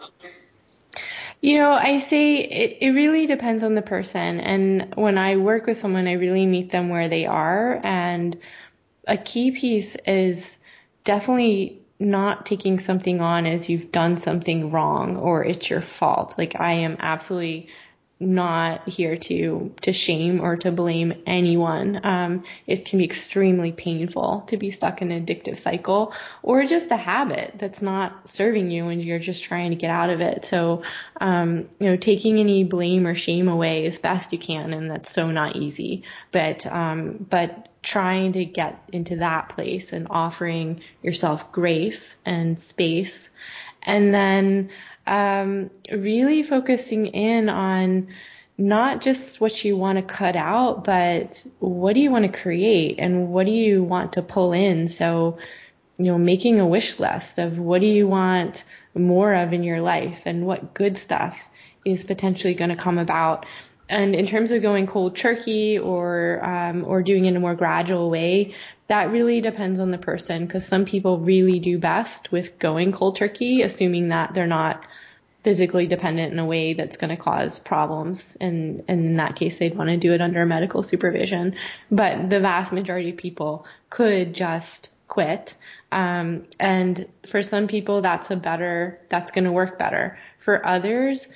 You 1.42 1.60
know, 1.60 1.72
I 1.72 2.00
say 2.00 2.38
it, 2.40 2.78
it 2.82 2.90
really 2.92 3.26
depends 3.26 3.64
on 3.64 3.76
the 3.76 3.82
person. 3.82 4.42
And 4.42 4.94
when 4.96 5.18
I 5.18 5.38
work 5.38 5.66
with 5.66 5.78
someone, 5.78 6.08
I 6.08 6.14
really 6.14 6.46
meet 6.46 6.72
them 6.72 6.90
where 6.90 7.10
they 7.10 7.26
are. 7.26 7.80
And 7.84 8.38
a 9.08 9.18
key 9.18 9.52
piece 9.52 9.96
is 10.08 10.58
definitely 11.04 11.81
not 12.02 12.46
taking 12.46 12.80
something 12.80 13.22
on 13.22 13.46
as 13.46 13.70
you've 13.70 13.92
done 13.92 14.18
something 14.18 14.72
wrong 14.72 15.18
or 15.18 15.46
it's 15.46 15.70
your 15.70 15.82
fault. 15.82 16.36
Like 16.38 16.60
I 16.60 16.74
am 16.74 16.98
absolutely 17.00 17.70
not 18.22 18.88
here 18.88 19.18
to 19.18 19.74
to 19.82 19.92
shame 19.92 20.42
or 20.42 20.56
to 20.56 20.72
blame 20.72 21.24
anyone. 21.26 22.00
Um, 22.04 22.44
it 22.68 22.86
can 22.86 23.00
be 23.00 23.06
extremely 23.06 23.72
painful 23.72 24.42
to 24.48 24.58
be 24.58 24.70
stuck 24.70 25.02
in 25.02 25.12
an 25.12 25.26
addictive 25.26 25.58
cycle 25.58 26.14
or 26.44 26.64
just 26.66 26.92
a 26.92 26.96
habit 26.96 27.56
that's 27.58 27.82
not 27.82 28.30
serving 28.30 28.70
you 28.70 28.90
and 28.90 29.04
you're 29.04 29.18
just 29.18 29.44
trying 29.44 29.72
to 29.72 29.76
get 29.76 29.90
out 29.90 30.12
of 30.12 30.22
it. 30.22 30.46
So, 30.46 30.84
um, 31.20 31.68
you 31.80 31.90
know, 31.90 31.98
taking 31.98 32.40
any 32.40 32.64
blame 32.64 33.08
or 33.08 33.16
shame 33.16 33.48
away 33.48 33.88
as 33.88 33.98
best 33.98 34.34
you 34.34 34.40
can, 34.40 34.74
and 34.74 34.92
that's 34.92 35.12
so 35.12 35.32
not 35.32 35.56
easy. 35.56 36.04
But 36.32 36.68
um, 36.68 37.26
but 37.28 37.71
trying 37.84 38.34
to 38.34 38.46
get 38.46 38.84
into 38.92 39.18
that 39.18 39.50
place 39.50 39.94
and 39.94 40.08
offering 40.10 40.82
yourself 41.02 41.52
grace 41.52 42.16
and 42.26 42.60
space, 42.60 43.30
and 43.82 44.14
then 44.14 44.70
um, 45.08 45.70
really 45.92 46.44
focusing 46.44 47.08
in 47.08 47.50
on 47.50 48.08
not 48.58 49.02
just 49.02 49.42
what 49.42 49.66
you 49.66 49.76
want 49.76 49.98
to 49.98 50.04
cut 50.04 50.36
out, 50.36 50.84
but 50.84 51.44
what 51.60 51.94
do 51.94 52.00
you 52.00 52.12
want 52.12 52.32
to 52.32 52.40
create 52.40 52.98
and 53.00 53.30
what 53.30 53.46
do 53.46 53.52
you 53.52 53.84
want 53.84 54.14
to 54.14 54.22
pull 54.22 54.54
in? 54.54 54.88
So, 54.88 55.40
you 55.98 56.06
know, 56.06 56.18
making 56.18 56.60
a 56.60 56.68
wish 56.68 57.00
list 57.00 57.40
of 57.40 57.58
what 57.58 57.82
do 57.82 57.88
you 57.88 58.08
want 58.08 58.64
more 58.94 59.34
of 59.34 59.54
in 59.54 59.64
your 59.64 59.82
life 59.82 60.24
and 60.26 60.46
what 60.46 60.74
good 60.74 60.98
stuff 60.98 61.44
is 61.86 62.04
potentially 62.04 62.54
going 62.54 62.70
to 62.70 62.76
come 62.76 63.00
about. 63.00 63.46
And 63.92 64.16
in 64.16 64.26
terms 64.26 64.52
of 64.52 64.62
going 64.62 64.88
cold 64.88 65.18
turkey 65.18 65.78
or 65.78 66.40
um, 66.44 66.86
or 66.86 67.04
doing 67.04 67.26
it 67.26 67.30
in 67.30 67.36
a 67.36 67.42
more 67.42 67.56
gradual 67.56 68.10
way, 68.10 68.56
that 68.88 69.12
really 69.12 69.42
depends 69.42 69.80
on 69.80 69.92
the 69.92 69.98
person 69.98 70.46
because 70.46 70.66
some 70.66 70.86
people 70.86 71.20
really 71.20 71.60
do 71.60 71.78
best 71.78 72.32
with 72.32 72.58
going 72.58 72.94
cold 72.94 73.18
turkey, 73.18 73.62
assuming 73.62 74.08
that 74.08 74.34
they're 74.34 74.48
not 74.48 74.82
physically 75.44 75.88
dependent 75.88 76.32
in 76.32 76.40
a 76.40 76.46
way 76.46 76.74
that's 76.74 76.98
going 76.98 77.10
to 77.10 77.18
cause 77.18 77.60
problems. 77.60 78.38
And, 78.40 78.84
and 78.88 79.06
in 79.06 79.18
that 79.18 79.36
case, 79.36 79.60
they'd 79.60 79.76
want 79.76 79.90
to 79.90 79.98
do 79.98 80.14
it 80.14 80.22
under 80.22 80.46
medical 80.46 80.84
supervision. 80.84 81.56
But 81.90 82.30
the 82.30 82.40
vast 82.40 82.72
majority 82.72 83.10
of 83.10 83.18
people 83.18 83.66
could 83.90 84.34
just 84.34 84.92
quit. 85.08 85.56
Um, 85.92 86.46
and 86.60 87.08
for 87.28 87.44
some 87.44 87.68
people, 87.68 88.02
that's 88.02 88.32
a 88.32 88.36
better, 88.36 89.02
that's 89.10 89.32
going 89.32 89.44
to 89.44 89.52
work 89.52 89.78
better. 89.78 90.18
For 90.40 90.66
others, 90.66 91.28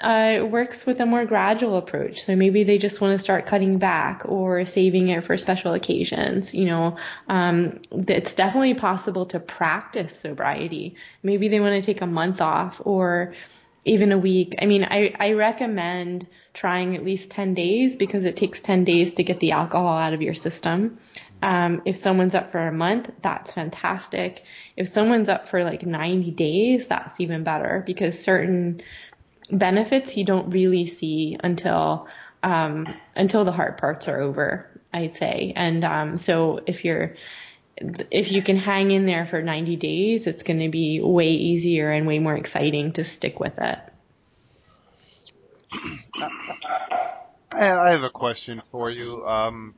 uh, 0.00 0.44
works 0.44 0.86
with 0.86 1.00
a 1.00 1.06
more 1.06 1.24
gradual 1.24 1.76
approach. 1.76 2.22
So 2.22 2.36
maybe 2.36 2.64
they 2.64 2.78
just 2.78 3.00
want 3.00 3.18
to 3.18 3.22
start 3.22 3.46
cutting 3.46 3.78
back 3.78 4.22
or 4.26 4.64
saving 4.66 5.08
it 5.08 5.24
for 5.24 5.36
special 5.36 5.74
occasions. 5.74 6.54
You 6.54 6.66
know, 6.66 6.96
um, 7.28 7.80
it's 7.90 8.34
definitely 8.34 8.74
possible 8.74 9.26
to 9.26 9.40
practice 9.40 10.18
sobriety. 10.18 10.96
Maybe 11.22 11.48
they 11.48 11.60
want 11.60 11.82
to 11.82 11.86
take 11.86 12.00
a 12.00 12.06
month 12.06 12.40
off 12.40 12.80
or 12.84 13.34
even 13.84 14.12
a 14.12 14.18
week. 14.18 14.56
I 14.60 14.66
mean, 14.66 14.84
I, 14.84 15.14
I 15.18 15.32
recommend 15.32 16.26
trying 16.52 16.96
at 16.96 17.04
least 17.04 17.30
10 17.30 17.54
days 17.54 17.96
because 17.96 18.24
it 18.24 18.36
takes 18.36 18.60
10 18.60 18.84
days 18.84 19.14
to 19.14 19.22
get 19.22 19.40
the 19.40 19.52
alcohol 19.52 19.96
out 19.96 20.12
of 20.12 20.22
your 20.22 20.34
system. 20.34 20.98
Um, 21.40 21.82
if 21.84 21.96
someone's 21.96 22.34
up 22.34 22.50
for 22.50 22.66
a 22.66 22.72
month, 22.72 23.10
that's 23.22 23.52
fantastic. 23.52 24.42
If 24.76 24.88
someone's 24.88 25.28
up 25.28 25.48
for 25.48 25.62
like 25.62 25.86
90 25.86 26.32
days, 26.32 26.88
that's 26.88 27.20
even 27.20 27.44
better 27.44 27.82
because 27.86 28.20
certain 28.20 28.82
benefits 29.50 30.16
you 30.16 30.24
don't 30.24 30.50
really 30.50 30.86
see 30.86 31.36
until 31.42 32.08
um, 32.42 32.86
until 33.16 33.44
the 33.44 33.52
hard 33.52 33.78
parts 33.78 34.08
are 34.08 34.20
over. 34.20 34.68
I'd 34.92 35.16
say, 35.16 35.52
and 35.54 35.84
um, 35.84 36.18
so 36.18 36.60
if 36.66 36.84
you're 36.84 37.14
if 38.10 38.32
you 38.32 38.42
can 38.42 38.56
hang 38.56 38.90
in 38.90 39.06
there 39.06 39.26
for 39.26 39.42
90 39.42 39.76
days, 39.76 40.26
it's 40.26 40.42
going 40.42 40.60
to 40.60 40.68
be 40.68 41.00
way 41.00 41.30
easier 41.30 41.90
and 41.90 42.06
way 42.06 42.18
more 42.18 42.36
exciting 42.36 42.92
to 42.92 43.04
stick 43.04 43.38
with 43.38 43.58
it. 43.58 43.78
I 47.52 47.90
have 47.90 48.02
a 48.02 48.10
question 48.10 48.62
for 48.70 48.90
you. 48.90 49.26
Um, 49.26 49.74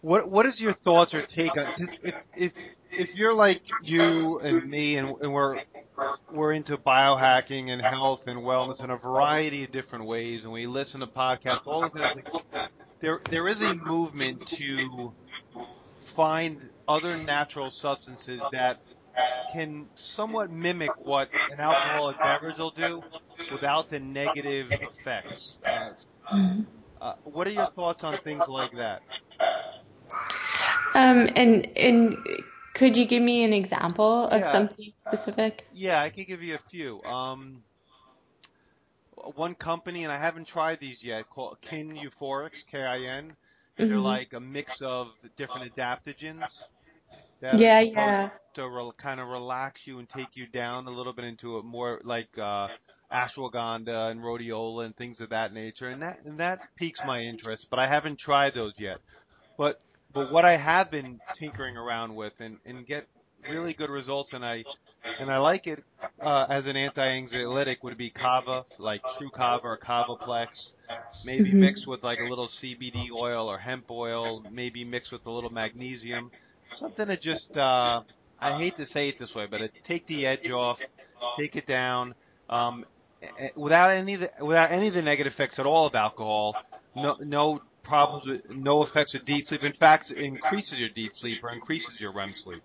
what 0.00 0.28
what 0.30 0.46
is 0.46 0.60
your 0.60 0.72
thoughts 0.72 1.14
or 1.14 1.20
take 1.20 1.56
on 1.56 1.66
if 1.78 2.14
if 2.36 2.74
if 2.90 3.18
you're 3.18 3.34
like 3.34 3.62
you 3.82 4.38
and 4.40 4.68
me 4.68 4.96
and, 4.96 5.16
and 5.20 5.32
we're 5.32 5.60
we're 6.30 6.52
into 6.52 6.76
biohacking 6.76 7.68
and 7.68 7.82
health 7.82 8.26
and 8.26 8.40
wellness 8.40 8.82
in 8.82 8.90
a 8.90 8.96
variety 8.96 9.64
of 9.64 9.70
different 9.70 10.06
ways, 10.06 10.44
and 10.44 10.52
we 10.52 10.66
listen 10.66 11.00
to 11.00 11.06
podcasts, 11.06 11.66
all 11.66 11.84
of. 11.84 11.94
Like, 11.94 12.26
there, 13.00 13.20
there 13.30 13.48
is 13.48 13.62
a 13.62 13.74
movement 13.74 14.46
to 14.46 15.12
find 15.98 16.58
other 16.88 17.16
natural 17.26 17.70
substances 17.70 18.42
that 18.52 18.80
can 19.52 19.88
somewhat 19.94 20.50
mimic 20.50 20.90
what 21.04 21.28
an 21.50 21.60
alcoholic 21.60 22.18
beverage 22.18 22.58
will 22.58 22.70
do 22.70 23.02
without 23.50 23.90
the 23.90 23.98
negative 23.98 24.70
effects. 24.72 25.58
Uh, 27.00 27.14
what 27.24 27.46
are 27.46 27.50
your 27.50 27.66
thoughts 27.66 28.04
on 28.04 28.14
things 28.14 28.46
like 28.48 28.70
that? 28.72 29.02
Um, 30.94 31.28
and 31.34 31.66
and 31.76 32.16
could 32.74 32.96
you 32.96 33.06
give 33.06 33.22
me 33.22 33.44
an 33.44 33.52
example 33.52 34.28
of 34.28 34.44
Yeah, 34.44 34.46
something 34.46 34.92
specific? 35.06 35.66
yeah, 35.70 36.00
I 36.00 36.10
can 36.10 36.24
give 36.24 36.42
you 36.42 36.54
a 36.54 36.58
few. 36.58 37.02
Um, 37.04 37.64
one 39.34 39.54
company, 39.54 40.04
and 40.04 40.12
I 40.12 40.18
haven't 40.18 40.46
tried 40.48 40.80
these 40.80 41.04
yet, 41.04 41.28
called 41.28 41.60
Kin 41.60 41.90
Euphorics, 41.96 42.66
K-I-N, 42.66 43.36
and 43.78 43.90
they're 43.90 44.00
like 44.00 44.32
a 44.32 44.40
mix 44.40 44.80
of 44.82 45.14
different 45.36 45.74
adaptogens 45.74 46.68
that 47.40 47.62
Yeah, 47.62 47.80
yeah. 47.80 48.30
to 48.54 48.68
re- 48.68 48.92
kind 48.98 49.20
of 49.20 49.28
relax 49.28 49.86
you 49.86 49.98
and 50.00 50.08
take 50.08 50.36
you 50.36 50.46
down 50.48 50.86
a 50.86 50.90
little 50.90 51.12
bit 51.14 51.24
into 51.26 51.58
a 51.58 51.62
more 51.62 52.00
like 52.04 52.36
uh, 52.38 52.68
ashwagandha 53.12 54.10
and 54.10 54.20
rhodiola 54.22 54.86
and 54.86 54.96
things 54.96 55.20
of 55.20 55.30
that 55.30 55.52
nature, 55.52 55.88
and 55.90 56.02
that 56.02 56.18
and 56.24 56.40
that 56.40 56.60
piques 56.76 57.04
my 57.04 57.20
interest, 57.20 57.68
but 57.70 57.78
I 57.80 57.86
haven't 57.88 58.18
tried 58.20 58.54
those 58.54 58.78
yet. 58.80 59.00
But 59.58 59.78
but 60.12 60.30
what 60.30 60.44
I 60.44 60.56
have 60.56 60.90
been 60.90 61.20
tinkering 61.34 61.76
around 61.76 62.14
with 62.14 62.40
and, 62.40 62.58
and 62.64 62.86
get 62.86 63.06
really 63.46 63.74
good 63.74 63.90
results, 63.90 64.32
and 64.32 64.44
I 64.44 64.66
and 65.18 65.30
I 65.30 65.38
like 65.38 65.66
it 65.66 65.84
uh, 66.20 66.46
as 66.48 66.66
an 66.66 66.76
anti-anxiolytic 66.76 67.78
would 67.82 67.96
be 67.96 68.10
kava, 68.10 68.64
like 68.78 69.04
true 69.06 69.30
kava 69.30 69.66
or 69.68 69.78
kavaplex, 69.78 70.74
maybe 71.22 71.52
Mhm. 71.52 71.60
mixed 71.60 71.86
with 71.86 72.02
like 72.04 72.20
a 72.20 72.26
little 72.26 72.48
CBD 72.48 73.10
oil 73.12 73.48
or 73.50 73.58
hemp 73.58 73.90
oil, 73.90 74.42
maybe 74.48 74.84
mixed 74.84 75.12
with 75.12 75.26
a 75.26 75.30
little 75.30 75.50
magnesium, 75.50 76.32
something 76.70 77.06
to 77.06 77.16
just 77.16 77.56
uh, 77.56 78.02
I 78.38 78.52
hate 78.54 78.76
to 78.76 78.86
say 78.86 79.08
it 79.08 79.18
this 79.18 79.34
way, 79.34 79.46
but 79.46 79.62
it, 79.62 79.72
take 79.84 80.06
the 80.06 80.26
edge 80.26 80.50
off, 80.50 80.90
take 81.36 81.56
it 81.56 81.66
down, 81.66 82.14
um, 82.48 82.84
eh, 83.22 83.28
eh, 83.38 83.48
without 83.56 83.90
any 83.90 84.14
of 84.14 84.20
the, 84.20 84.30
without 84.40 84.72
any 84.72 84.88
of 84.88 84.94
the 84.94 85.02
negative 85.02 85.32
effects 85.32 85.58
at 85.58 85.66
all 85.66 85.86
of 85.86 85.94
alcohol. 85.94 86.58
No, 86.94 87.16
no 87.20 87.60
problems, 87.82 88.26
with, 88.26 88.56
no 88.56 88.82
effects 88.82 89.14
of 89.14 89.24
deep 89.24 89.46
sleep. 89.46 89.64
In 89.64 89.72
fact, 89.72 90.10
it 90.10 90.18
increases 90.18 90.80
your 90.80 90.90
deep 90.90 91.12
sleep 91.12 91.42
or 91.42 91.50
increases 91.50 91.94
your 91.98 92.12
REM 92.12 92.32
sleep. 92.32 92.62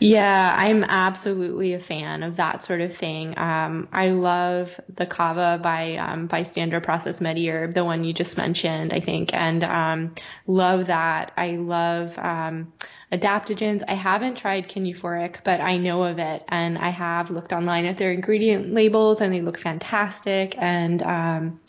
Yeah, 0.00 0.54
I'm 0.56 0.82
absolutely 0.82 1.74
a 1.74 1.78
fan 1.78 2.22
of 2.22 2.36
that 2.36 2.64
sort 2.64 2.80
of 2.80 2.96
thing. 2.96 3.38
Um, 3.38 3.88
I 3.92 4.08
love 4.10 4.80
the 4.96 5.06
kava 5.06 5.60
by 5.62 5.96
um, 5.96 6.26
by 6.26 6.42
Standard 6.42 6.82
Process 6.82 7.20
MediHerb, 7.20 7.74
the 7.74 7.84
one 7.84 8.02
you 8.02 8.12
just 8.12 8.36
mentioned, 8.36 8.92
I 8.92 9.00
think, 9.00 9.32
and 9.32 9.62
um, 9.62 10.14
love 10.46 10.86
that. 10.86 11.32
I 11.36 11.52
love 11.52 12.18
um, 12.18 12.72
adaptogens. 13.12 13.82
I 13.86 13.94
haven't 13.94 14.36
tried 14.36 14.66
Kin 14.66 14.84
Euphoric, 14.84 15.44
but 15.44 15.60
I 15.60 15.76
know 15.76 16.02
of 16.02 16.18
it, 16.18 16.44
and 16.48 16.76
I 16.76 16.88
have 16.88 17.30
looked 17.30 17.52
online 17.52 17.84
at 17.84 17.96
their 17.96 18.10
ingredient 18.10 18.74
labels, 18.74 19.20
and 19.20 19.32
they 19.32 19.40
look 19.40 19.58
fantastic. 19.58 20.56
And 20.58 21.02
um, 21.02 21.60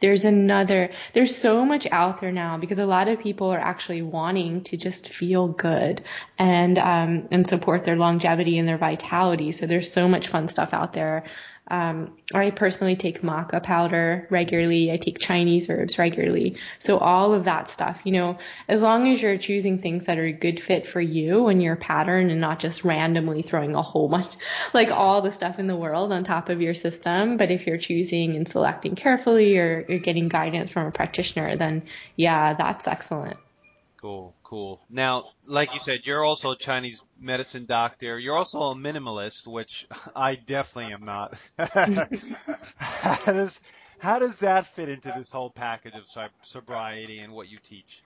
there's 0.00 0.24
another, 0.24 0.90
there's 1.12 1.36
so 1.36 1.64
much 1.64 1.86
out 1.90 2.20
there 2.20 2.32
now 2.32 2.56
because 2.58 2.78
a 2.78 2.86
lot 2.86 3.08
of 3.08 3.20
people 3.20 3.52
are 3.52 3.58
actually 3.58 4.02
wanting 4.02 4.62
to 4.64 4.76
just 4.76 5.08
feel 5.08 5.48
good 5.48 6.02
and, 6.38 6.78
um, 6.78 7.28
and 7.30 7.46
support 7.46 7.84
their 7.84 7.96
longevity 7.96 8.58
and 8.58 8.68
their 8.68 8.78
vitality. 8.78 9.52
So 9.52 9.66
there's 9.66 9.92
so 9.92 10.08
much 10.08 10.28
fun 10.28 10.48
stuff 10.48 10.72
out 10.72 10.92
there. 10.92 11.24
Um, 11.70 12.16
I 12.34 12.50
personally 12.50 12.96
take 12.96 13.22
maca 13.22 13.62
powder 13.62 14.26
regularly. 14.30 14.90
I 14.90 14.96
take 14.96 15.18
Chinese 15.18 15.68
herbs 15.68 15.98
regularly. 15.98 16.56
So 16.78 16.98
all 16.98 17.34
of 17.34 17.44
that 17.44 17.68
stuff, 17.68 18.00
you 18.04 18.12
know, 18.12 18.38
as 18.68 18.82
long 18.82 19.10
as 19.10 19.20
you're 19.20 19.36
choosing 19.38 19.78
things 19.78 20.06
that 20.06 20.18
are 20.18 20.24
a 20.24 20.32
good 20.32 20.60
fit 20.60 20.86
for 20.86 21.00
you 21.00 21.48
and 21.48 21.62
your 21.62 21.76
pattern 21.76 22.30
and 22.30 22.40
not 22.40 22.58
just 22.58 22.84
randomly 22.84 23.42
throwing 23.42 23.74
a 23.74 23.82
whole 23.82 24.08
bunch, 24.08 24.32
like 24.74 24.90
all 24.90 25.20
the 25.20 25.32
stuff 25.32 25.58
in 25.58 25.66
the 25.66 25.76
world 25.76 26.12
on 26.12 26.24
top 26.24 26.48
of 26.48 26.62
your 26.62 26.74
system. 26.74 27.36
But 27.36 27.50
if 27.50 27.66
you're 27.66 27.78
choosing 27.78 28.36
and 28.36 28.48
selecting 28.48 28.94
carefully 28.94 29.58
or 29.58 29.84
you're 29.88 29.98
getting 29.98 30.28
guidance 30.28 30.70
from 30.70 30.86
a 30.86 30.90
practitioner, 30.90 31.56
then 31.56 31.82
yeah, 32.16 32.54
that's 32.54 32.88
excellent. 32.88 33.36
Cool, 34.00 34.32
cool. 34.48 34.80
Now, 34.90 35.24
like 35.46 35.74
you 35.74 35.80
said, 35.80 36.00
you're 36.04 36.24
also 36.24 36.52
a 36.52 36.56
Chinese 36.56 37.02
medicine 37.20 37.66
doctor. 37.66 38.18
You're 38.18 38.36
also 38.36 38.58
a 38.58 38.74
minimalist, 38.74 39.46
which 39.46 39.86
I 40.16 40.36
definitely 40.36 40.92
am 40.92 41.04
not. 41.04 41.48
how 41.58 43.32
does 43.32 43.60
how 44.00 44.18
does 44.18 44.40
that 44.40 44.66
fit 44.66 44.88
into 44.88 45.12
this 45.12 45.30
whole 45.30 45.50
package 45.50 45.94
of 45.96 46.06
sobriety 46.42 47.20
and 47.20 47.32
what 47.32 47.48
you 47.48 47.58
teach? 47.62 48.04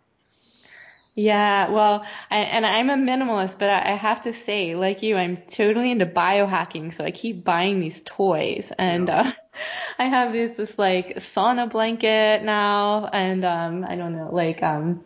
Yeah, 1.15 1.69
well, 1.71 2.05
I, 2.31 2.39
and 2.39 2.65
I'm 2.65 2.89
a 2.89 2.95
minimalist, 2.95 3.59
but 3.59 3.69
I, 3.69 3.93
I 3.93 3.95
have 3.97 4.23
to 4.23 4.33
say, 4.33 4.75
like 4.77 5.03
you, 5.03 5.17
I'm 5.17 5.37
totally 5.37 5.91
into 5.91 6.07
biohacking, 6.07 6.93
so 6.95 7.05
I 7.05 7.11
keep 7.11 7.45
buying 7.45 7.81
these 7.81 8.01
toys, 8.03 8.73
and 8.79 9.11
Yeah. 9.11 9.11
uh, 9.11 9.31
I 9.99 10.05
have 10.05 10.33
this 10.33 10.57
this 10.57 10.79
like 10.79 11.17
sauna 11.17 11.71
blanket 11.71 12.43
now, 12.45 13.11
and 13.13 13.45
um, 13.45 13.85
I 13.87 13.97
don't 13.97 14.17
know, 14.17 14.31
like 14.33 14.63
um, 14.63 15.05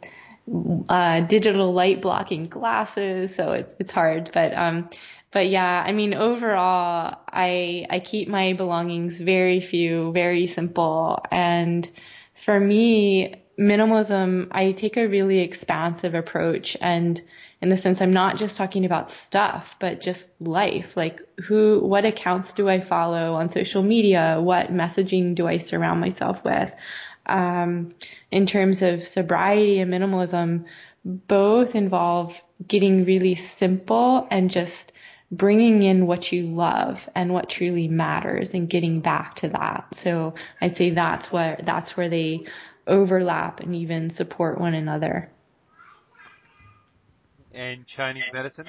uh, 0.88 1.20
digital 1.20 1.72
light 1.72 2.00
blocking 2.00 2.44
glasses, 2.44 3.34
so 3.34 3.52
it's 3.52 3.74
it's 3.78 3.92
hard, 3.92 4.30
but 4.32 4.54
um, 4.54 4.88
but 5.32 5.48
yeah, 5.48 5.82
I 5.84 5.92
mean, 5.92 6.14
overall, 6.14 7.18
I 7.28 7.86
I 7.90 8.00
keep 8.00 8.28
my 8.28 8.52
belongings 8.52 9.20
very 9.20 9.60
few, 9.60 10.12
very 10.12 10.46
simple, 10.46 11.22
and 11.30 11.88
for 12.34 12.60
me, 12.60 13.34
minimalism, 13.58 14.48
I 14.52 14.72
take 14.72 14.96
a 14.96 15.08
really 15.08 15.40
expansive 15.40 16.14
approach 16.14 16.76
and 16.80 17.20
in 17.66 17.70
the 17.70 17.76
sense 17.76 18.00
I'm 18.00 18.12
not 18.12 18.36
just 18.36 18.56
talking 18.56 18.84
about 18.84 19.10
stuff, 19.10 19.74
but 19.80 20.00
just 20.00 20.40
life. 20.40 20.96
Like 20.96 21.20
who, 21.40 21.80
what 21.82 22.04
accounts 22.04 22.52
do 22.52 22.68
I 22.68 22.80
follow 22.80 23.34
on 23.34 23.48
social 23.48 23.82
media? 23.82 24.38
What 24.40 24.72
messaging 24.72 25.34
do 25.34 25.48
I 25.48 25.58
surround 25.58 26.00
myself 26.00 26.44
with? 26.44 26.72
Um, 27.26 27.96
in 28.30 28.46
terms 28.46 28.82
of 28.82 29.04
sobriety 29.04 29.80
and 29.80 29.92
minimalism, 29.92 30.66
both 31.04 31.74
involve 31.74 32.40
getting 32.68 33.04
really 33.04 33.34
simple 33.34 34.28
and 34.30 34.48
just 34.48 34.92
bringing 35.32 35.82
in 35.82 36.06
what 36.06 36.30
you 36.30 36.46
love 36.46 37.08
and 37.16 37.32
what 37.32 37.48
truly 37.48 37.88
matters 37.88 38.54
and 38.54 38.70
getting 38.70 39.00
back 39.00 39.34
to 39.36 39.48
that. 39.48 39.92
So 39.92 40.34
I'd 40.60 40.76
say 40.76 40.90
that's 40.90 41.32
where, 41.32 41.58
that's 41.64 41.96
where 41.96 42.08
they 42.08 42.44
overlap 42.86 43.58
and 43.58 43.74
even 43.74 44.08
support 44.08 44.60
one 44.60 44.74
another. 44.74 45.32
And 47.56 47.86
Chinese 47.86 48.24
medicine? 48.34 48.66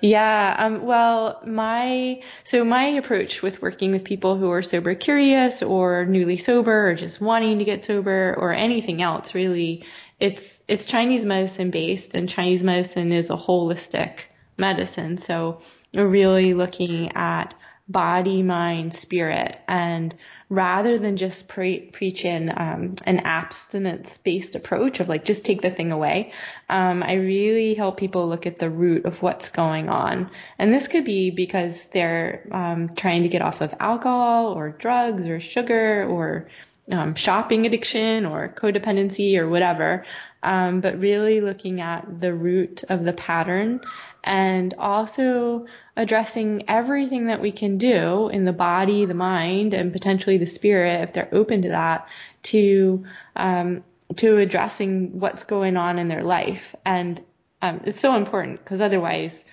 Yeah, 0.00 0.56
um, 0.58 0.86
well, 0.86 1.42
my 1.46 2.22
so 2.44 2.64
my 2.64 2.84
approach 2.84 3.42
with 3.42 3.60
working 3.60 3.92
with 3.92 4.04
people 4.04 4.38
who 4.38 4.50
are 4.50 4.62
sober 4.62 4.94
curious 4.94 5.62
or 5.62 6.06
newly 6.06 6.38
sober 6.38 6.88
or 6.90 6.94
just 6.94 7.20
wanting 7.20 7.58
to 7.58 7.64
get 7.64 7.84
sober 7.84 8.34
or 8.38 8.52
anything 8.52 9.02
else 9.02 9.34
really, 9.34 9.84
it's 10.18 10.62
it's 10.66 10.86
Chinese 10.86 11.26
medicine 11.26 11.70
based 11.70 12.14
and 12.14 12.26
Chinese 12.26 12.62
medicine 12.62 13.12
is 13.12 13.28
a 13.28 13.36
holistic 13.36 14.20
medicine. 14.56 15.18
So 15.18 15.60
we're 15.92 16.08
really 16.08 16.54
looking 16.54 17.12
at 17.14 17.54
body, 17.88 18.42
mind, 18.42 18.94
spirit, 18.94 19.58
and 19.68 20.14
rather 20.48 20.98
than 20.98 21.16
just 21.16 21.48
pre- 21.48 21.80
preaching 21.80 22.50
um, 22.56 22.94
an 23.04 23.20
abstinence-based 23.20 24.54
approach 24.54 25.00
of 25.00 25.08
like 25.08 25.24
just 25.24 25.44
take 25.44 25.62
the 25.62 25.70
thing 25.70 25.92
away, 25.92 26.32
um, 26.68 27.02
I 27.02 27.14
really 27.14 27.74
help 27.74 27.96
people 27.96 28.28
look 28.28 28.46
at 28.46 28.58
the 28.58 28.70
root 28.70 29.04
of 29.04 29.22
what's 29.22 29.50
going 29.50 29.88
on, 29.88 30.30
and 30.58 30.72
this 30.72 30.88
could 30.88 31.04
be 31.04 31.30
because 31.30 31.84
they're 31.86 32.48
um, 32.50 32.88
trying 32.88 33.22
to 33.22 33.28
get 33.28 33.42
off 33.42 33.60
of 33.60 33.74
alcohol 33.78 34.52
or 34.52 34.70
drugs 34.70 35.28
or 35.28 35.38
sugar 35.40 36.06
or 36.08 36.48
um, 36.90 37.14
shopping 37.14 37.66
addiction 37.66 38.26
or 38.26 38.48
codependency 38.48 39.38
or 39.38 39.48
whatever, 39.48 40.04
um, 40.42 40.80
but 40.80 41.00
really 41.00 41.40
looking 41.40 41.80
at 41.80 42.20
the 42.20 42.32
root 42.32 42.84
of 42.88 43.04
the 43.04 43.12
pattern 43.12 43.80
and 44.22 44.74
also 44.78 45.66
addressing 45.96 46.64
everything 46.68 47.26
that 47.26 47.40
we 47.40 47.52
can 47.52 47.78
do 47.78 48.28
in 48.28 48.44
the 48.44 48.52
body, 48.52 49.04
the 49.04 49.14
mind, 49.14 49.74
and 49.74 49.92
potentially 49.92 50.38
the 50.38 50.46
spirit, 50.46 51.02
if 51.02 51.12
they're 51.12 51.28
open 51.32 51.62
to 51.62 51.68
that, 51.68 52.08
to 52.42 53.04
um, 53.34 53.82
to 54.16 54.38
addressing 54.38 55.18
what's 55.18 55.42
going 55.42 55.76
on 55.76 55.98
in 55.98 56.06
their 56.06 56.22
life. 56.22 56.76
And 56.84 57.20
um, 57.60 57.80
it's 57.84 57.98
so 57.98 58.14
important 58.14 58.58
because 58.62 58.80
otherwise, 58.80 59.44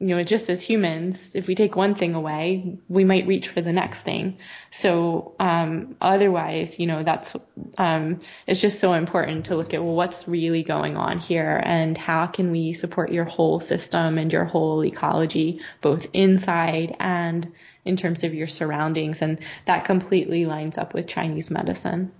you 0.00 0.14
know, 0.14 0.22
just 0.22 0.48
as 0.48 0.62
humans, 0.62 1.34
if 1.34 1.48
we 1.48 1.56
take 1.56 1.74
one 1.74 1.96
thing 1.96 2.14
away, 2.14 2.78
we 2.88 3.04
might 3.04 3.26
reach 3.26 3.48
for 3.48 3.60
the 3.60 3.72
next 3.72 4.04
thing. 4.04 4.38
So, 4.70 5.34
um, 5.40 5.96
otherwise, 6.00 6.78
you 6.78 6.86
know, 6.86 7.02
that's, 7.02 7.34
um, 7.78 8.20
it's 8.46 8.60
just 8.60 8.78
so 8.78 8.92
important 8.92 9.46
to 9.46 9.56
look 9.56 9.74
at, 9.74 9.82
well, 9.82 9.96
what's 9.96 10.28
really 10.28 10.62
going 10.62 10.96
on 10.96 11.18
here 11.18 11.60
and 11.64 11.98
how 11.98 12.26
can 12.26 12.52
we 12.52 12.74
support 12.74 13.10
your 13.10 13.24
whole 13.24 13.58
system 13.58 14.18
and 14.18 14.32
your 14.32 14.44
whole 14.44 14.84
ecology, 14.84 15.60
both 15.80 16.06
inside 16.12 16.94
and 17.00 17.52
in 17.84 17.96
terms 17.96 18.22
of 18.22 18.34
your 18.34 18.46
surroundings. 18.46 19.20
And 19.20 19.40
that 19.64 19.84
completely 19.84 20.46
lines 20.46 20.78
up 20.78 20.94
with 20.94 21.08
Chinese 21.08 21.50
medicine. 21.50 22.12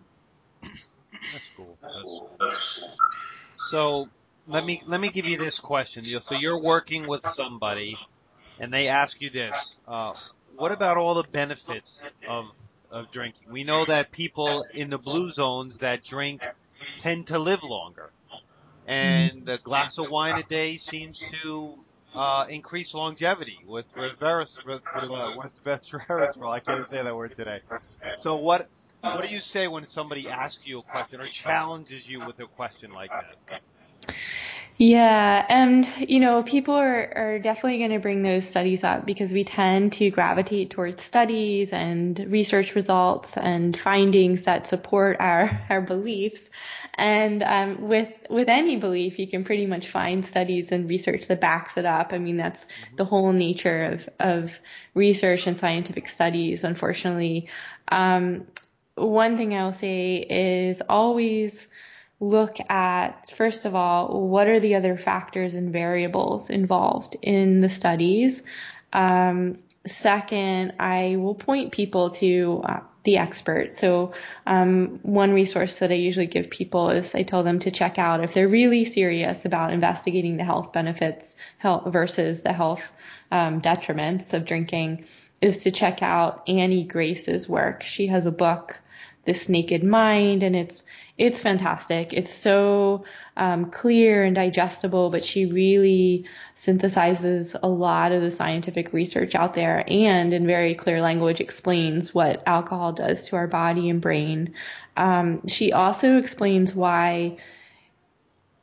That's 0.63 1.57
cool. 1.57 1.79
That's 1.81 2.03
cool. 2.03 2.31
So 3.71 4.09
let 4.49 4.65
me 4.65 4.83
let 4.87 5.01
me 5.01 5.11
give 5.11 5.27
you 5.27 5.37
this 5.37 5.59
question. 5.59 6.05
So 6.05 6.21
you're 6.31 6.61
working 6.61 7.07
with 7.07 7.27
somebody, 7.27 7.97
and 8.59 8.73
they 8.73 8.89
ask 8.89 9.21
you 9.21 9.31
this: 9.31 9.67
uh, 9.87 10.15
What 10.57 10.73
about 10.73 10.97
all 10.97 11.15
the 11.15 11.29
benefits 11.29 11.87
of 12.27 12.47
of 12.91 13.11
drinking? 13.11 13.51
We 13.51 13.65
know 13.65 13.85
that 13.85 14.11
people 14.11 14.65
in 14.73 14.91
the 14.91 14.99
blue 14.99 15.33
zones 15.33 15.81
that 15.81 16.03
drink 16.03 16.47
tend 17.03 17.29
to 17.29 17.39
live 17.39 17.63
longer, 17.63 18.11
and 18.87 19.49
a 19.49 19.59
glass 19.59 19.93
of 19.99 20.11
wine 20.11 20.39
a 20.39 20.43
day 20.43 20.79
seems 20.79 21.21
to 21.43 21.75
uh, 22.15 22.47
increase 22.49 22.95
longevity 22.95 23.59
with 23.67 23.85
reverse 23.97 24.59
with, 24.67 24.83
with, 24.95 25.11
uh, 25.11 25.37
resveratrol. 25.65 26.51
I 26.51 26.61
can't 26.61 26.89
say 26.89 27.03
that 27.03 27.15
word 27.15 27.37
today. 27.37 27.61
So 28.17 28.37
what 28.37 28.67
what 29.03 29.21
do 29.21 29.29
you 29.29 29.41
say 29.45 29.69
when 29.69 29.87
somebody 29.87 30.29
asks 30.29 30.67
you 30.67 30.79
a 30.79 30.83
question 30.83 31.21
or 31.21 31.27
challenges 31.45 32.09
you 32.09 32.21
with 32.21 32.41
a 32.41 32.47
question 32.47 32.93
like 32.93 33.11
that? 33.11 33.61
Yeah, 34.81 35.45
and 35.49 35.89
you 36.09 36.21
know, 36.21 36.45
people 36.45 36.75
are, 36.75 37.13
are 37.17 37.39
definitely 37.41 37.79
going 37.79 37.91
to 37.91 37.99
bring 37.99 38.23
those 38.23 38.49
studies 38.49 38.85
up 38.85 39.05
because 39.05 39.33
we 39.33 39.43
tend 39.43 39.95
to 39.95 40.09
gravitate 40.11 40.71
towards 40.71 41.03
studies 41.03 41.73
and 41.73 42.17
research 42.29 42.77
results 42.77 43.37
and 43.37 43.77
findings 43.77 44.45
that 44.45 44.69
support 44.69 45.17
our, 45.19 45.61
our 45.69 45.81
beliefs. 45.81 46.49
And 46.95 47.43
um, 47.43 47.89
with 47.89 48.09
with 48.31 48.49
any 48.49 48.77
belief, 48.77 49.19
you 49.19 49.27
can 49.27 49.43
pretty 49.43 49.67
much 49.67 49.89
find 49.89 50.25
studies 50.25 50.71
and 50.71 50.89
research 50.89 51.27
that 51.27 51.41
backs 51.41 51.77
it 51.77 51.85
up. 51.85 52.13
I 52.13 52.19
mean, 52.19 52.37
that's 52.37 52.65
the 52.97 53.05
whole 53.05 53.33
nature 53.33 53.85
of 53.85 54.09
of 54.21 54.61
research 54.95 55.49
and 55.49 55.59
scientific 55.59 56.09
studies. 56.09 56.63
Unfortunately, 56.63 57.49
um, 57.89 58.47
one 58.95 59.37
thing 59.37 59.57
I'll 59.57 59.73
say 59.73 60.19
is 60.19 60.83
always 60.89 61.67
look 62.21 62.59
at, 62.69 63.31
first 63.31 63.65
of 63.65 63.75
all, 63.75 64.29
what 64.29 64.49
are 64.49 64.61
the 64.61 64.75
other 64.75 64.97
factors 64.97 65.55
and 65.55 65.73
variables 65.73 66.51
involved 66.51 67.17
in 67.23 67.61
the 67.61 67.69
studies. 67.69 68.43
Um, 68.93 69.59
second, 69.87 70.75
I 70.79 71.17
will 71.17 71.35
point 71.35 71.73
people 71.73 72.11
to 72.11 72.63
uh, 72.65 72.81
the 73.05 73.19
expert. 73.19 73.73
So 73.73 74.13
um, 74.47 74.99
one 75.03 75.33
resource 75.33 75.79
that 75.79 75.91
I 75.91 75.95
usually 75.95 76.27
give 76.27 76.51
people 76.51 76.91
is 76.91 77.15
I 77.15 77.23
tell 77.23 77.43
them 77.43 77.61
to 77.61 77.71
check 77.71 77.99
out 77.99 78.23
if 78.23 78.35
they're 78.35 78.49
really 78.49 78.85
serious 78.85 79.45
about 79.45 79.73
investigating 79.73 80.37
the 80.37 80.45
health 80.45 80.73
benefits 80.73 81.37
health 81.57 81.91
versus 81.93 82.43
the 82.43 82.53
health 82.53 82.93
um, 83.31 83.61
detriments 83.63 84.35
of 84.35 84.45
drinking 84.45 85.07
is 85.41 85.59
to 85.59 85.71
check 85.71 86.03
out 86.03 86.49
Annie 86.49 86.85
Grace's 86.85 87.49
work. 87.49 87.83
She 87.83 88.09
has 88.09 88.27
a 88.27 88.33
book, 88.33 88.81
This 89.25 89.49
Naked 89.49 89.85
Mind, 89.85 90.43
and 90.43 90.57
it's 90.57 90.85
it's 91.19 91.43
fantastic. 91.43 92.13
It's 92.13 92.33
so 92.33 93.05
um, 93.37 93.71
clear 93.73 94.23
and 94.23 94.37
digestible, 94.37 95.11
but 95.11 95.25
she 95.25 95.47
really 95.47 96.27
synthesizes 96.57 97.59
a 97.61 97.67
lot 97.67 98.13
of 98.13 98.23
the 98.23 98.31
scientific 98.31 98.93
research 98.93 99.35
out 99.35 99.55
there 99.55 99.85
and 99.89 100.33
in 100.33 100.47
very 100.47 100.77
clear 100.77 101.03
language 101.03 101.41
explains 101.41 102.15
what 102.15 102.43
alcohol 102.47 102.93
does 102.93 103.23
to 103.23 103.37
our 103.37 103.49
body 103.49 103.91
and 103.91 104.01
brain. 104.01 104.55
Um, 104.97 105.47
she 105.49 105.73
also 105.73 106.19
explains 106.19 106.75
why 106.75 107.39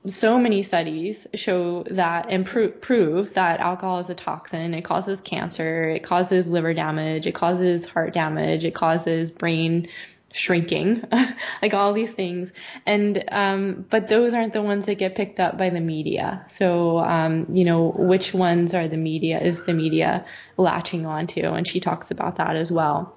so 0.08 0.38
many 0.40 0.64
studies 0.64 1.28
show 1.34 1.84
that 1.90 2.28
and 2.30 2.46
pro- 2.46 2.70
prove 2.70 3.34
that 3.34 3.60
alcohol 3.60 4.00
is 4.00 4.10
a 4.10 4.16
toxin. 4.16 4.74
It 4.74 4.84
causes 4.84 5.20
cancer, 5.20 5.90
it 5.90 6.04
causes 6.04 6.48
liver 6.48 6.74
damage, 6.74 7.26
it 7.26 7.34
causes 7.34 7.86
heart 7.86 8.14
damage, 8.14 8.66
it 8.66 8.76
causes 8.76 9.32
brain 9.32 9.88
shrinking, 10.36 11.02
like 11.62 11.74
all 11.74 11.94
these 11.94 12.14
things. 12.14 12.52
And, 12.86 13.24
um, 13.32 13.86
but 13.90 14.10
those 14.10 14.34
aren't 14.34 14.52
the 14.52 14.62
ones 14.62 14.86
that 14.86 14.96
get 14.96 15.16
picked 15.16 15.40
up 15.40 15.58
by 15.58 15.70
the 15.70 15.80
media. 15.80 16.46
So, 16.50 17.00
um, 17.00 17.48
you 17.54 17.64
know, 17.64 17.94
which 17.96 18.34
ones 18.34 18.74
are 18.74 18.90
the 18.90 18.98
media, 18.98 19.40
is 19.40 19.66
the 19.66 19.74
media 19.74 20.26
latching 20.58 21.06
onto? 21.06 21.42
And 21.42 21.66
she 21.66 21.80
talks 21.80 22.12
about 22.12 22.36
that 22.36 22.58
as 22.58 22.70
well. 22.70 23.16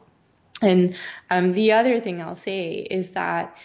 And, 0.62 0.96
um, 1.28 1.54
the 1.54 1.72
other 1.72 2.00
thing 2.00 2.22
I'll 2.22 2.36
say 2.36 2.74
is 2.74 3.10
that, 3.12 3.56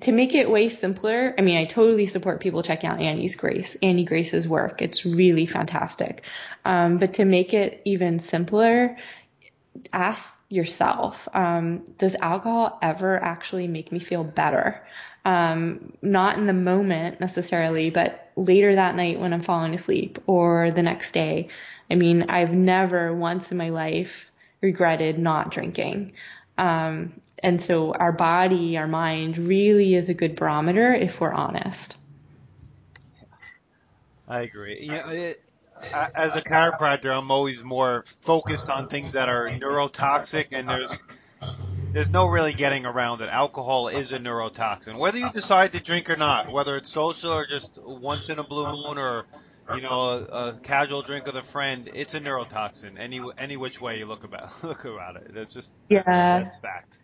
to 0.00 0.12
make 0.12 0.34
it 0.34 0.50
way 0.50 0.68
simpler, 0.70 1.34
I 1.36 1.42
mean, 1.42 1.58
I 1.58 1.66
totally 1.66 2.06
support 2.06 2.40
people 2.40 2.62
checking 2.62 2.88
out 2.88 3.00
Annie's 3.00 3.36
Grace, 3.36 3.76
Annie 3.82 4.04
Grace's 4.04 4.48
work. 4.48 4.80
It's 4.80 5.04
really 5.04 5.44
fantastic. 5.44 6.24
Um, 6.64 6.96
but 6.98 7.14
to 7.14 7.26
make 7.26 7.52
it 7.52 7.82
even 7.84 8.18
simpler, 8.18 8.96
ask 9.92 10.33
yourself, 10.48 11.28
um, 11.34 11.84
does 11.98 12.14
alcohol 12.16 12.78
ever 12.82 13.22
actually 13.22 13.66
make 13.66 13.90
me 13.90 13.98
feel 13.98 14.24
better? 14.24 14.86
Um, 15.24 15.92
not 16.02 16.38
in 16.38 16.46
the 16.46 16.52
moment 16.52 17.20
necessarily, 17.20 17.90
but 17.90 18.30
later 18.36 18.74
that 18.74 18.94
night 18.94 19.18
when 19.18 19.32
I'm 19.32 19.42
falling 19.42 19.74
asleep 19.74 20.18
or 20.26 20.70
the 20.70 20.82
next 20.82 21.12
day. 21.12 21.48
I 21.90 21.94
mean, 21.94 22.26
I've 22.28 22.52
never 22.52 23.14
once 23.14 23.50
in 23.50 23.58
my 23.58 23.70
life 23.70 24.30
regretted 24.60 25.18
not 25.18 25.50
drinking. 25.50 26.12
Um, 26.58 27.20
and 27.42 27.60
so 27.60 27.92
our 27.92 28.12
body, 28.12 28.76
our 28.76 28.86
mind 28.86 29.38
really 29.38 29.94
is 29.94 30.08
a 30.08 30.14
good 30.14 30.36
barometer 30.36 30.92
if 30.92 31.20
we're 31.20 31.32
honest. 31.32 31.96
I 34.28 34.40
agree. 34.40 34.78
Yeah, 34.80 35.10
it, 35.10 35.44
as 35.92 36.36
a 36.36 36.42
chiropractor, 36.42 37.16
I'm 37.16 37.30
always 37.30 37.62
more 37.62 38.04
focused 38.20 38.70
on 38.70 38.88
things 38.88 39.12
that 39.12 39.28
are 39.28 39.48
neurotoxic, 39.50 40.48
and 40.52 40.68
there's 40.68 41.00
there's 41.92 42.08
no 42.08 42.26
really 42.26 42.52
getting 42.52 42.86
around 42.86 43.20
it. 43.20 43.28
Alcohol 43.28 43.88
is 43.88 44.12
a 44.12 44.18
neurotoxin, 44.18 44.98
whether 44.98 45.18
you 45.18 45.30
decide 45.30 45.72
to 45.72 45.80
drink 45.80 46.10
or 46.10 46.16
not, 46.16 46.50
whether 46.50 46.76
it's 46.76 46.90
social 46.90 47.32
or 47.32 47.46
just 47.46 47.70
once 47.76 48.28
in 48.28 48.38
a 48.38 48.44
blue 48.44 48.72
moon 48.72 48.98
or 48.98 49.26
you 49.74 49.80
know 49.80 50.00
a, 50.00 50.48
a 50.48 50.58
casual 50.62 51.02
drink 51.02 51.26
with 51.26 51.36
a 51.36 51.42
friend. 51.42 51.88
It's 51.94 52.14
a 52.14 52.20
neurotoxin. 52.20 52.98
Any 52.98 53.20
any 53.38 53.56
which 53.56 53.80
way 53.80 53.98
you 53.98 54.06
look 54.06 54.24
about 54.24 54.52
look 54.64 54.84
about 54.84 55.16
it, 55.16 55.32
that's 55.32 55.54
just 55.54 55.72
yeah. 55.88 56.50
fact 56.56 57.03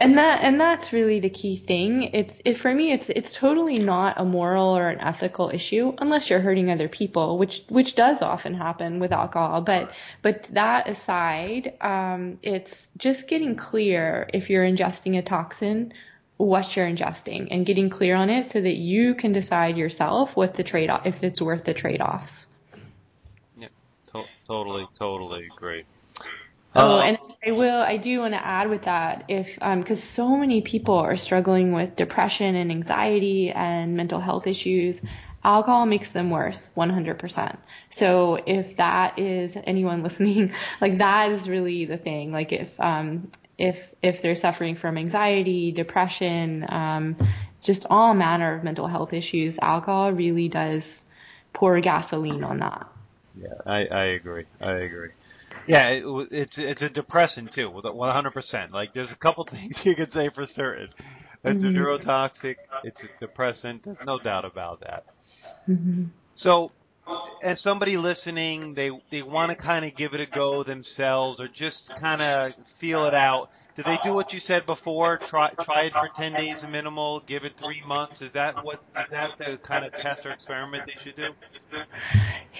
and 0.00 0.16
that 0.16 0.42
and 0.42 0.58
that's 0.58 0.94
really 0.94 1.20
the 1.20 1.28
key 1.28 1.56
thing. 1.56 2.04
It's 2.14 2.40
it 2.44 2.54
for 2.54 2.74
me 2.74 2.90
it's 2.90 3.10
it's 3.10 3.32
totally 3.32 3.78
not 3.78 4.18
a 4.18 4.24
moral 4.24 4.68
or 4.76 4.88
an 4.88 4.98
ethical 5.00 5.50
issue 5.50 5.92
unless 5.98 6.30
you're 6.30 6.40
hurting 6.40 6.70
other 6.70 6.88
people 6.88 7.36
which 7.36 7.62
which 7.68 7.94
does 7.94 8.22
often 8.22 8.54
happen 8.54 8.98
with 8.98 9.12
alcohol. 9.12 9.60
But 9.60 9.92
but 10.22 10.44
that 10.54 10.88
aside 10.88 11.74
um, 11.82 12.38
it's 12.42 12.90
just 12.96 13.28
getting 13.28 13.56
clear 13.56 14.28
if 14.32 14.48
you're 14.48 14.64
ingesting 14.64 15.18
a 15.18 15.22
toxin 15.22 15.92
what 16.38 16.74
you're 16.74 16.86
ingesting 16.86 17.48
and 17.50 17.66
getting 17.66 17.90
clear 17.90 18.16
on 18.16 18.30
it 18.30 18.48
so 18.48 18.58
that 18.58 18.76
you 18.76 19.14
can 19.14 19.32
decide 19.32 19.76
yourself 19.76 20.34
what 20.34 20.54
the 20.54 20.64
trade 20.64 20.88
off 20.88 21.04
if 21.04 21.22
it's 21.22 21.42
worth 21.42 21.64
the 21.64 21.74
trade 21.74 22.00
offs 22.00 22.46
yeah 23.58 23.68
to- 24.10 24.24
totally 24.46 24.88
totally 24.98 25.46
agree 25.54 25.84
Oh, 26.74 26.98
uh, 26.98 27.02
and 27.02 27.18
I 27.46 27.52
will, 27.52 27.80
I 27.80 27.96
do 27.96 28.20
want 28.20 28.34
to 28.34 28.44
add 28.44 28.68
with 28.68 28.82
that 28.82 29.24
if, 29.28 29.58
um, 29.60 29.82
cause 29.82 30.02
so 30.02 30.36
many 30.36 30.60
people 30.60 30.94
are 30.98 31.16
struggling 31.16 31.72
with 31.72 31.96
depression 31.96 32.54
and 32.54 32.70
anxiety 32.70 33.50
and 33.50 33.96
mental 33.96 34.20
health 34.20 34.46
issues. 34.46 35.00
Alcohol 35.42 35.86
makes 35.86 36.12
them 36.12 36.30
worse, 36.30 36.68
100%. 36.74 37.58
So 37.88 38.38
if 38.46 38.76
that 38.76 39.18
is 39.18 39.56
anyone 39.64 40.02
listening, 40.04 40.52
like 40.80 40.98
that 40.98 41.32
is 41.32 41.48
really 41.48 41.86
the 41.86 41.96
thing. 41.96 42.30
Like 42.30 42.52
if, 42.52 42.78
um, 42.78 43.30
if, 43.58 43.92
if 44.02 44.22
they're 44.22 44.36
suffering 44.36 44.76
from 44.76 44.96
anxiety, 44.96 45.72
depression, 45.72 46.66
um, 46.68 47.16
just 47.62 47.86
all 47.90 48.14
manner 48.14 48.54
of 48.54 48.64
mental 48.64 48.86
health 48.86 49.12
issues, 49.12 49.58
alcohol 49.58 50.12
really 50.12 50.48
does 50.48 51.04
pour 51.52 51.80
gasoline 51.80 52.44
on 52.44 52.58
that. 52.58 52.86
Yeah, 53.40 53.48
I, 53.66 53.86
I 53.86 54.04
agree. 54.04 54.44
I 54.60 54.72
agree. 54.72 55.10
Yeah, 55.70 55.88
it, 55.90 56.28
it's 56.32 56.58
it's 56.58 56.82
a 56.82 56.90
depressant 56.90 57.52
too, 57.52 57.70
100%. 57.70 58.72
Like 58.72 58.92
there's 58.92 59.12
a 59.12 59.16
couple 59.16 59.44
things 59.48 59.86
you 59.86 59.94
could 59.94 60.12
say 60.12 60.28
for 60.28 60.44
certain. 60.44 60.88
It's 61.44 61.56
mm-hmm. 61.56 61.64
a 61.64 61.70
neurotoxic. 61.70 62.56
It's 62.82 63.04
a 63.04 63.08
depressant. 63.20 63.84
There's 63.84 64.04
no 64.04 64.18
doubt 64.18 64.44
about 64.44 64.80
that. 64.80 65.04
Mm-hmm. 65.68 66.06
So, 66.34 66.72
as 67.42 67.58
somebody 67.62 67.96
listening, 67.98 68.74
they 68.74 68.90
they 69.10 69.22
want 69.22 69.52
to 69.52 69.56
kind 69.56 69.84
of 69.84 69.94
give 69.94 70.12
it 70.14 70.20
a 70.20 70.26
go 70.26 70.64
themselves, 70.64 71.40
or 71.40 71.46
just 71.46 71.94
kind 71.94 72.20
of 72.20 72.54
feel 72.66 73.06
it 73.06 73.14
out. 73.14 73.50
Do 73.76 73.82
they 73.82 73.98
do 74.02 74.12
what 74.12 74.32
you 74.32 74.40
said 74.40 74.66
before? 74.66 75.16
Try 75.18 75.50
try 75.60 75.82
it 75.82 75.92
for 75.92 76.08
ten 76.16 76.32
days 76.32 76.66
minimal. 76.66 77.20
Give 77.20 77.44
it 77.44 77.56
three 77.56 77.82
months. 77.86 78.22
Is 78.22 78.32
that 78.32 78.64
what 78.64 78.80
is 78.98 79.06
that 79.10 79.36
the 79.38 79.56
kind 79.58 79.84
of 79.84 79.94
test 79.96 80.26
or 80.26 80.32
experiment 80.32 80.84
they 80.86 81.00
should 81.00 81.16
do? 81.16 81.32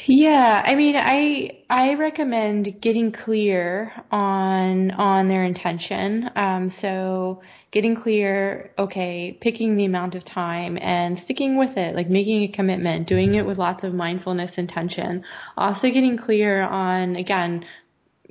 Yeah, 0.07 0.63
I 0.65 0.77
mean, 0.77 0.97
I 0.97 1.59
I 1.69 1.95
recommend 1.95 2.81
getting 2.81 3.13
clear 3.13 3.93
on 4.11 4.91
on 4.93 5.29
their 5.29 5.45
intention. 5.45 6.31
Um, 6.37 6.69
so 6.69 7.43
getting 7.71 7.95
clear, 7.95 8.73
okay, 8.79 9.37
picking 9.41 9.77
the 9.77 9.85
amount 9.85 10.15
of 10.15 10.25
time 10.25 10.79
and 10.81 11.19
sticking 11.19 11.57
with 11.57 11.77
it, 11.77 11.95
like 11.95 12.09
making 12.09 12.43
a 12.43 12.49
commitment, 12.49 13.07
doing 13.07 13.35
it 13.35 13.47
with 13.47 13.59
lots 13.59 13.85
of 13.85 13.95
mindfulness 13.95 14.59
intention. 14.59 15.25
Also 15.57 15.91
getting 15.91 16.17
clear 16.17 16.63
on 16.63 17.17
again 17.17 17.65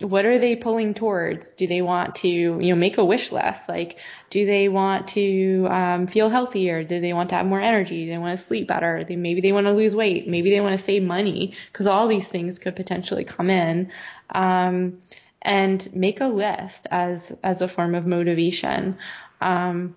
what 0.02 0.26
are 0.26 0.40
they 0.40 0.56
pulling 0.56 0.94
towards? 0.94 1.52
Do 1.52 1.68
they 1.68 1.82
want 1.82 2.16
to, 2.16 2.30
you 2.30 2.58
know, 2.58 2.76
make 2.76 2.98
a 2.98 3.06
wish 3.06 3.32
list? 3.32 3.68
Like, 3.68 4.00
do 4.30 4.46
they 4.46 4.70
want 4.70 5.10
to 5.10 5.68
um, 5.70 6.08
feel 6.08 6.30
healthier? 6.30 6.84
Do 6.84 7.00
they 7.02 7.14
want 7.14 7.30
to 7.30 7.36
have 7.36 7.46
more 7.46 7.62
energy? 7.62 8.06
Do 8.06 8.12
they 8.12 8.18
want 8.18 8.38
to 8.38 8.44
sleep 8.44 8.68
better? 8.68 9.04
They, 9.04 9.16
maybe 9.16 9.42
they 9.42 9.52
want 9.52 9.68
to 9.68 9.74
lose 9.74 9.96
weight. 9.96 10.28
Maybe 10.28 10.50
they 10.50 10.62
want 10.62 10.78
to 10.78 10.84
save 10.84 11.04
money 11.04 11.54
because 11.72 11.88
all 11.88 12.08
these 12.08 12.28
things 12.28 12.60
could 12.60 12.76
potentially 12.76 13.24
come 13.24 13.50
in. 13.50 13.92
Um, 14.30 15.00
and 15.42 15.94
make 15.96 16.20
a 16.20 16.26
list 16.26 16.88
as 16.92 17.36
as 17.44 17.62
a 17.62 17.68
form 17.68 17.96
of 17.96 18.06
motivation. 18.06 18.98
Um, 19.42 19.96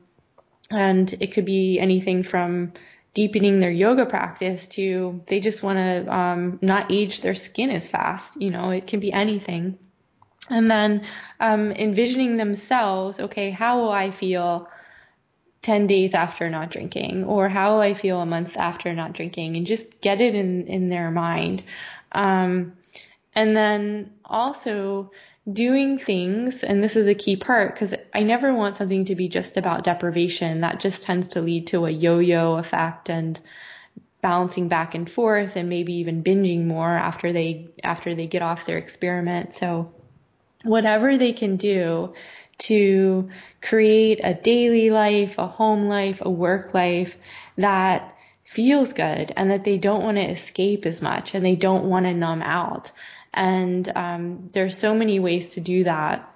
and 0.70 1.12
it 1.20 1.32
could 1.32 1.44
be 1.44 1.78
anything 1.78 2.22
from 2.22 2.72
deepening 3.14 3.60
their 3.60 3.70
yoga 3.70 4.06
practice 4.06 4.68
to 4.68 5.20
they 5.26 5.40
just 5.40 5.62
want 5.62 5.78
to 5.78 6.14
um, 6.14 6.58
not 6.62 6.90
age 6.90 7.20
their 7.20 7.34
skin 7.34 7.70
as 7.70 7.88
fast. 7.88 8.40
You 8.40 8.50
know, 8.50 8.70
it 8.70 8.86
can 8.86 9.00
be 9.00 9.12
anything 9.12 9.78
and 10.50 10.70
then 10.70 11.06
um, 11.40 11.70
envisioning 11.72 12.36
themselves 12.36 13.20
okay 13.20 13.50
how 13.50 13.80
will 13.80 13.92
i 13.92 14.10
feel 14.10 14.68
10 15.62 15.86
days 15.86 16.12
after 16.12 16.50
not 16.50 16.70
drinking 16.70 17.24
or 17.24 17.48
how 17.48 17.80
I 17.80 17.94
feel 17.94 18.20
a 18.20 18.26
month 18.26 18.56
after 18.56 18.92
not 18.92 19.12
drinking 19.12 19.56
and 19.56 19.64
just 19.64 20.00
get 20.00 20.20
it 20.20 20.34
in, 20.34 20.66
in 20.66 20.88
their 20.88 21.10
mind. 21.10 21.62
Um, 22.10 22.74
and 23.34 23.56
then 23.56 24.12
also 24.24 25.12
doing 25.50 25.98
things, 25.98 26.62
and 26.62 26.82
this 26.82 26.96
is 26.96 27.08
a 27.08 27.14
key 27.14 27.36
part 27.36 27.74
because 27.74 27.94
I 28.12 28.22
never 28.22 28.52
want 28.52 28.76
something 28.76 29.06
to 29.06 29.14
be 29.14 29.28
just 29.28 29.56
about 29.56 29.84
deprivation. 29.84 30.60
That 30.60 30.80
just 30.80 31.02
tends 31.02 31.28
to 31.30 31.40
lead 31.40 31.68
to 31.68 31.86
a 31.86 31.90
yo-yo 31.90 32.56
effect 32.56 33.08
and 33.08 33.40
balancing 34.20 34.68
back 34.68 34.94
and 34.94 35.10
forth 35.10 35.56
and 35.56 35.68
maybe 35.68 35.94
even 35.94 36.22
binging 36.22 36.66
more 36.66 36.90
after 36.90 37.32
they 37.32 37.68
after 37.82 38.14
they 38.14 38.26
get 38.26 38.42
off 38.42 38.66
their 38.66 38.78
experiment. 38.78 39.54
So 39.54 39.92
whatever 40.62 41.16
they 41.18 41.32
can 41.32 41.56
do 41.56 42.14
to 42.58 43.28
create 43.60 44.20
a 44.22 44.34
daily 44.34 44.90
life, 44.90 45.38
a 45.38 45.46
home 45.46 45.88
life, 45.88 46.20
a 46.22 46.30
work 46.30 46.74
life 46.74 47.16
that 47.56 48.16
feels 48.44 48.92
good 48.92 49.32
and 49.36 49.50
that 49.50 49.64
they 49.64 49.78
don't 49.78 50.04
want 50.04 50.16
to 50.16 50.30
escape 50.30 50.86
as 50.86 51.00
much 51.00 51.34
and 51.34 51.44
they 51.44 51.56
don't 51.56 51.84
want 51.84 52.06
to 52.06 52.14
numb 52.14 52.42
out. 52.42 52.92
And 53.32 53.90
um, 53.96 54.50
there's 54.52 54.76
so 54.76 54.94
many 54.94 55.18
ways 55.18 55.50
to 55.50 55.60
do 55.60 55.84
that. 55.84 56.28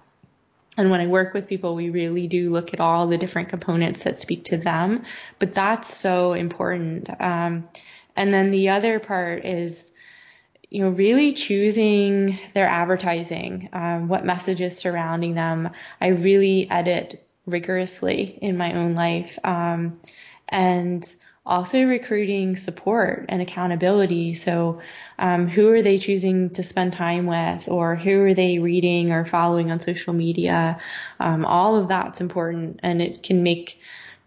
And 0.79 0.91
when 0.91 1.01
I 1.01 1.07
work 1.07 1.33
with 1.33 1.47
people, 1.47 1.75
we 1.75 1.91
really 1.91 2.27
do 2.27 2.51
look 2.51 2.75
at 2.75 2.81
all 2.81 3.07
the 3.07 3.19
different 3.19 3.49
components 3.49 4.05
that 4.05 4.19
speak 4.19 4.45
to 4.45 4.57
them. 4.57 5.05
But 5.39 5.55
that's 5.55 5.95
so 5.95 6.33
important. 6.33 7.09
Um, 7.21 7.69
and 8.15 8.33
then 8.33 8.51
the 8.51 8.71
other 8.71 8.99
part 8.99 9.45
is, 9.45 9.93
you 10.71 10.83
know, 10.83 10.91
really 10.91 11.33
choosing 11.33 12.39
their 12.55 12.67
advertising, 12.67 13.69
um, 13.73 14.09
what 14.09 14.25
messages 14.25 14.77
surrounding 14.77 15.35
them. 15.35 15.71
I 16.01 16.09
really 16.09 16.69
edit 16.71 17.27
rigorously 17.47 18.39
in 18.43 18.57
my 18.57 18.75
own 18.75 18.95
life. 18.95 19.39
Um, 19.45 19.95
and 20.49 21.17
also 21.47 21.85
recruiting 21.85 22.57
support 22.57 23.27
and 23.29 23.41
accountability. 23.41 24.35
So, 24.35 24.81
um, 25.19 25.47
who 25.47 25.71
are 25.71 25.83
they 25.83 25.97
choosing 25.97 26.51
to 26.51 26.63
spend 26.63 26.93
time 26.93 27.27
with, 27.27 27.69
or 27.69 27.95
who 27.95 28.21
are 28.23 28.35
they 28.35 28.59
reading 28.59 29.13
or 29.13 29.25
following 29.25 29.71
on 29.71 29.79
social 29.79 30.13
media? 30.13 30.81
Um, 31.21 31.45
all 31.47 31.77
of 31.77 31.89
that's 31.89 32.21
important, 32.21 32.81
and 32.83 33.01
it 33.01 33.23
can 33.23 33.43
make 33.45 33.79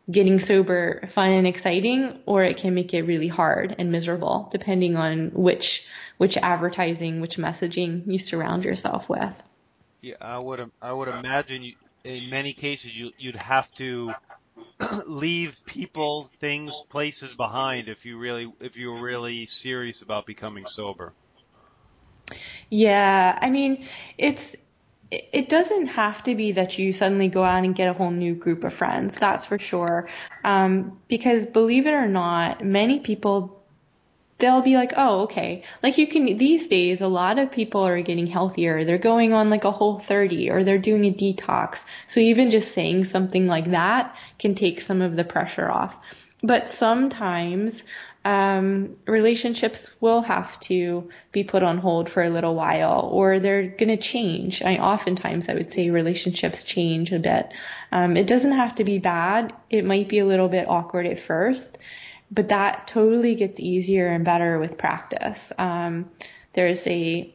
getting 0.10 0.39
sober 0.39 1.06
fun 1.10 1.32
and 1.32 1.45
exciting, 1.45 2.19
or 2.25 2.43
it 2.43 2.58
can 2.58 2.73
make 2.73 2.93
it 2.93 3.04
really 3.04 3.28
hard 3.28 3.75
and 3.78 3.91
miserable, 3.91 4.47
depending 4.52 4.95
on 4.95 5.30
which 5.34 5.86
which 6.19 6.36
advertising, 6.36 7.21
which 7.21 7.38
messaging 7.38 8.03
you 8.05 8.19
surround 8.19 8.65
yourself 8.65 9.08
with. 9.08 9.41
Yeah, 10.01 10.15
I 10.19 10.38
would 10.38 10.69
I 10.82 10.91
would 10.91 11.08
imagine 11.08 11.63
you, 11.63 11.73
in 12.03 12.29
many 12.29 12.51
cases 12.51 12.93
you 12.95 13.12
you'd 13.17 13.38
have 13.38 13.73
to 13.75 14.13
leave 15.08 15.65
people, 15.65 16.29
things, 16.36 16.84
places 16.89 17.38
behind 17.38 17.88
if 17.88 18.05
you 18.05 18.17
really 18.17 18.51
if 18.60 18.75
you're 18.75 18.99
really 18.99 19.45
serious 19.45 20.01
about 20.01 20.25
becoming 20.25 20.65
sober. 20.65 21.13
Yeah, 22.69 23.39
I 23.41 23.49
mean, 23.49 23.88
it's 24.17 24.58
it 25.10 25.47
doesn't 25.47 25.88
have 25.88 26.21
to 26.23 26.36
be 26.36 26.51
that 26.51 26.77
you 26.77 26.91
suddenly 26.91 27.29
go 27.29 27.45
out 27.45 27.63
and 27.63 27.73
get 27.73 27.88
a 27.88 27.93
whole 27.93 28.12
new 28.12 28.36
group 28.36 28.65
of 28.65 28.73
friends. 28.73 29.15
That's 29.15 29.45
for 29.45 29.58
sure. 29.58 30.10
Um, 30.43 30.99
because 31.08 31.45
believe 31.45 31.88
it 31.88 31.93
or 31.93 32.08
not, 32.08 32.63
many 32.63 32.99
people 32.99 33.59
they'll 34.39 34.62
be 34.62 34.75
like, 34.75 34.93
oh, 34.97 35.21
okay. 35.21 35.63
Like 35.84 35.97
you 35.97 36.08
can, 36.08 36.38
these 36.38 36.67
days, 36.67 37.02
a 37.02 37.08
lot 37.08 37.38
of 37.38 37.52
people 37.52 37.86
are 37.86 38.02
getting 38.02 38.28
healthier. 38.28 38.84
They're 38.86 38.97
going 38.97 39.34
on 39.34 39.49
like 39.49 39.65
a 39.65 39.71
whole 39.71 39.99
30 39.99 40.49
or 40.49 40.63
they're 40.63 40.78
doing 40.78 41.06
a 41.06 41.13
detox. 41.13 41.84
So 42.08 42.19
even 42.19 42.49
just 42.49 42.71
saying 42.71 43.06
something 43.06 43.47
like 43.47 43.71
that 43.71 44.15
can 44.39 44.56
take 44.56 44.82
some 44.82 45.02
of 45.02 45.15
the 45.15 45.23
pressure 45.23 45.69
off. 45.69 45.95
But 46.41 46.69
sometimes, 46.69 47.84
um, 48.23 48.95
relationships 49.06 49.89
will 50.02 50.21
have 50.21 50.60
to 50.62 51.10
be 51.32 51.43
put 51.43 51.63
on 51.63 51.78
hold 51.78 52.10
for 52.10 52.21
a 52.21 52.30
little 52.30 52.56
while 52.56 53.10
or 53.12 53.39
they're 53.39 53.67
going 53.67 53.89
to 53.89 53.97
change. 53.97 54.62
I 54.62 54.78
oftentimes 54.78 55.49
I 55.49 55.54
would 55.54 55.69
say 55.69 55.89
relationships 55.89 56.63
change 56.63 57.12
a 57.12 57.19
bit. 57.19 57.52
Um, 57.91 58.17
it 58.17 58.28
doesn't 58.28 58.52
have 58.54 58.75
to 58.75 58.84
be 58.84 58.99
bad. 58.99 59.54
It 59.69 59.86
might 59.86 60.10
be 60.10 60.19
a 60.19 60.25
little 60.25 60.49
bit 60.49 60.67
awkward 60.67 61.08
at 61.08 61.19
first 61.19 61.78
but 62.31 62.49
that 62.49 62.87
totally 62.87 63.35
gets 63.35 63.59
easier 63.59 64.07
and 64.07 64.23
better 64.23 64.59
with 64.59 64.77
practice. 64.77 65.51
Um, 65.57 66.09
there's 66.53 66.85
a, 66.87 67.33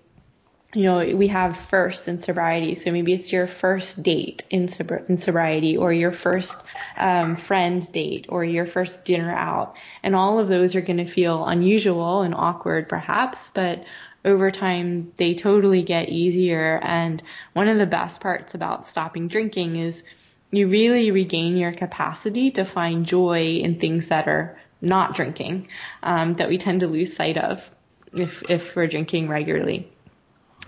you 0.75 0.83
know, 0.83 1.17
we 1.17 1.29
have 1.29 1.57
first 1.57 2.09
in 2.09 2.19
sobriety. 2.19 2.75
So 2.75 2.93
maybe 2.93 3.13
it's 3.13 3.33
your 3.33 3.47
first 3.47 4.03
date 4.03 4.45
in, 4.51 4.67
sobri- 4.67 5.09
in 5.09 5.17
sobriety 5.17 5.77
or 5.77 5.93
your 5.93 6.13
first 6.13 6.65
um, 6.97 7.37
friend 7.37 7.91
date 7.93 8.27
or 8.29 8.45
your 8.45 8.67
first 8.67 9.05
dinner 9.05 9.33
out. 9.33 9.77
And 10.03 10.15
all 10.15 10.39
of 10.39 10.49
those 10.49 10.75
are 10.75 10.81
going 10.81 10.99
to 10.99 11.07
feel 11.07 11.45
unusual 11.45 12.23
and 12.23 12.35
awkward 12.35 12.89
perhaps, 12.89 13.49
but 13.49 13.85
over 14.25 14.51
time 14.51 15.13
they 15.17 15.35
totally 15.35 15.83
get 15.83 16.09
easier. 16.09 16.81
And 16.83 17.23
one 17.53 17.69
of 17.69 17.79
the 17.79 17.87
best 17.87 18.21
parts 18.21 18.55
about 18.55 18.87
stopping 18.87 19.29
drinking 19.29 19.77
is 19.77 20.03
you 20.51 20.69
really 20.69 21.11
regain 21.11 21.57
your 21.57 21.73
capacity 21.73 22.53
to 22.53 22.65
find 22.65 23.07
joy 23.07 23.57
in 23.57 23.81
things 23.81 24.09
that 24.09 24.29
are 24.29 24.57
not 24.85 25.17
drinking 25.17 25.69
um, 26.03 26.35
that 26.35 26.49
we 26.49 26.59
tend 26.59 26.81
to 26.81 26.87
lose 26.87 27.15
sight 27.15 27.37
of 27.37 27.69
if 28.13 28.49
if 28.51 28.77
we're 28.77 28.87
drinking 28.87 29.29
regularly. 29.29 29.91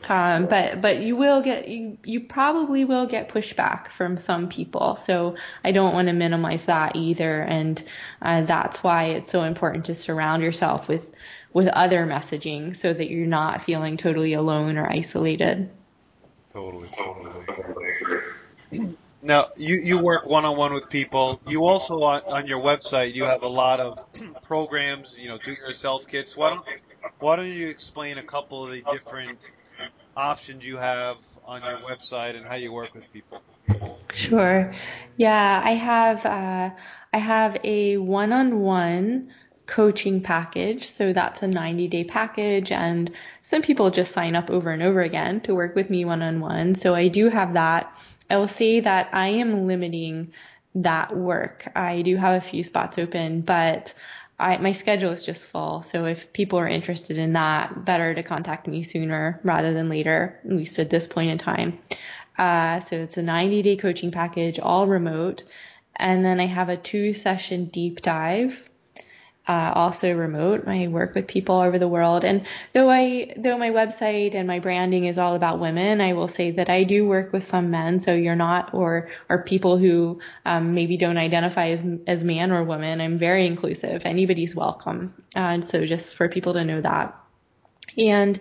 Um, 0.08 0.46
but 0.46 0.80
but 0.80 1.00
you 1.00 1.16
will 1.16 1.42
get 1.42 1.68
you 1.68 1.98
you 2.04 2.20
probably 2.20 2.84
will 2.84 3.06
get 3.06 3.28
pushback 3.28 3.88
from 3.88 4.16
some 4.16 4.48
people. 4.48 4.96
So 4.96 5.36
I 5.64 5.72
don't 5.72 5.94
want 5.94 6.08
to 6.08 6.12
minimize 6.12 6.66
that 6.66 6.96
either, 6.96 7.40
and 7.42 7.82
uh, 8.22 8.42
that's 8.42 8.82
why 8.82 9.04
it's 9.04 9.30
so 9.30 9.42
important 9.42 9.86
to 9.86 9.94
surround 9.94 10.42
yourself 10.42 10.88
with 10.88 11.06
with 11.52 11.68
other 11.68 12.06
messaging 12.06 12.76
so 12.76 12.92
that 12.92 13.10
you're 13.10 13.26
not 13.26 13.62
feeling 13.62 13.96
totally 13.96 14.34
alone 14.34 14.76
or 14.76 14.86
isolated. 14.86 15.70
Totally, 16.50 16.86
totally. 18.70 18.92
Now, 19.22 19.48
you, 19.56 19.76
you 19.76 19.98
work 19.98 20.26
one 20.26 20.44
on 20.44 20.56
one 20.56 20.74
with 20.74 20.90
people. 20.90 21.40
You 21.46 21.64
also 21.64 22.00
on, 22.00 22.22
on 22.32 22.46
your 22.46 22.60
website 22.60 23.14
you 23.14 23.24
have 23.24 23.42
a 23.42 23.48
lot 23.48 23.80
of 23.80 23.98
programs, 24.42 25.18
you 25.18 25.28
know, 25.28 25.38
do 25.38 25.52
yourself 25.52 26.06
kits. 26.06 26.36
Why 26.36 26.50
don't 26.50 26.64
why 27.18 27.36
don't 27.36 27.46
you 27.46 27.68
explain 27.68 28.18
a 28.18 28.22
couple 28.22 28.64
of 28.64 28.72
the 28.72 28.82
different 28.82 29.38
options 30.16 30.66
you 30.66 30.76
have 30.76 31.18
on 31.46 31.62
your 31.62 31.78
website 31.78 32.36
and 32.36 32.46
how 32.46 32.56
you 32.56 32.72
work 32.72 32.94
with 32.94 33.10
people? 33.12 33.42
Sure. 34.12 34.72
Yeah, 35.16 35.62
I 35.64 35.72
have 35.72 36.26
uh, 36.26 36.70
I 37.12 37.18
have 37.18 37.58
a 37.64 37.96
one 37.96 38.32
on 38.32 38.60
one 38.60 39.32
coaching 39.66 40.22
package. 40.22 40.88
So 40.88 41.12
that's 41.12 41.42
a 41.42 41.48
90 41.48 41.88
day 41.88 42.04
package 42.04 42.72
and 42.72 43.10
some 43.42 43.62
people 43.62 43.90
just 43.90 44.12
sign 44.12 44.36
up 44.36 44.50
over 44.50 44.70
and 44.70 44.82
over 44.82 45.00
again 45.00 45.40
to 45.42 45.54
work 45.54 45.74
with 45.74 45.90
me 45.90 46.04
one 46.04 46.22
on 46.22 46.40
one. 46.40 46.74
So 46.74 46.94
I 46.94 47.08
do 47.08 47.28
have 47.28 47.54
that. 47.54 47.92
I 48.28 48.36
will 48.36 48.48
say 48.48 48.80
that 48.80 49.10
I 49.12 49.28
am 49.28 49.66
limiting 49.66 50.32
that 50.76 51.16
work. 51.16 51.70
I 51.74 52.02
do 52.02 52.16
have 52.16 52.34
a 52.42 52.46
few 52.46 52.64
spots 52.64 52.98
open, 52.98 53.40
but 53.40 53.94
I, 54.38 54.58
my 54.58 54.72
schedule 54.72 55.12
is 55.12 55.24
just 55.24 55.46
full. 55.46 55.82
So 55.82 56.04
if 56.04 56.32
people 56.32 56.58
are 56.58 56.68
interested 56.68 57.16
in 57.18 57.32
that, 57.32 57.84
better 57.84 58.14
to 58.14 58.22
contact 58.22 58.66
me 58.66 58.82
sooner 58.82 59.40
rather 59.42 59.72
than 59.72 59.88
later, 59.88 60.38
at 60.44 60.52
least 60.52 60.78
at 60.78 60.90
this 60.90 61.06
point 61.06 61.30
in 61.30 61.38
time. 61.38 61.78
Uh, 62.38 62.80
so 62.80 62.96
it's 62.96 63.16
a 63.16 63.22
90 63.22 63.62
day 63.62 63.76
coaching 63.76 64.10
package, 64.10 64.58
all 64.58 64.86
remote. 64.86 65.44
And 65.94 66.22
then 66.24 66.40
I 66.40 66.46
have 66.46 66.68
a 66.68 66.76
two 66.76 67.14
session 67.14 67.66
deep 67.66 68.02
dive 68.02 68.68
uh, 69.48 69.72
also 69.74 70.14
remote. 70.14 70.66
I 70.66 70.88
work 70.88 71.14
with 71.14 71.26
people 71.26 71.56
over 71.56 71.78
the 71.78 71.88
world, 71.88 72.24
and 72.24 72.46
though 72.72 72.90
I 72.90 73.32
though 73.36 73.56
my 73.56 73.70
website 73.70 74.34
and 74.34 74.46
my 74.46 74.58
branding 74.58 75.04
is 75.06 75.18
all 75.18 75.34
about 75.34 75.60
women, 75.60 76.00
I 76.00 76.14
will 76.14 76.28
say 76.28 76.50
that 76.52 76.68
I 76.68 76.84
do 76.84 77.06
work 77.06 77.32
with 77.32 77.44
some 77.44 77.70
men. 77.70 78.00
So 78.00 78.14
you're 78.14 78.34
not 78.36 78.74
or 78.74 79.08
or 79.28 79.42
people 79.44 79.78
who 79.78 80.20
um, 80.44 80.74
maybe 80.74 80.96
don't 80.96 81.18
identify 81.18 81.68
as 81.68 81.84
as 82.06 82.24
man 82.24 82.50
or 82.50 82.64
woman. 82.64 83.00
I'm 83.00 83.18
very 83.18 83.46
inclusive. 83.46 84.02
Anybody's 84.04 84.56
welcome, 84.56 85.14
and 85.34 85.64
so 85.64 85.86
just 85.86 86.16
for 86.16 86.28
people 86.28 86.54
to 86.54 86.64
know 86.64 86.80
that. 86.80 87.14
And 87.96 88.38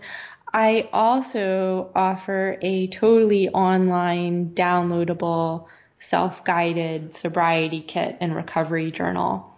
I 0.54 0.90
also 0.92 1.92
offer 1.94 2.58
a 2.62 2.88
totally 2.88 3.50
online 3.50 4.52
downloadable 4.52 5.68
self-guided 6.00 7.14
sobriety 7.14 7.82
kit 7.82 8.18
and 8.22 8.36
recovery 8.36 8.92
journal. 8.92 9.55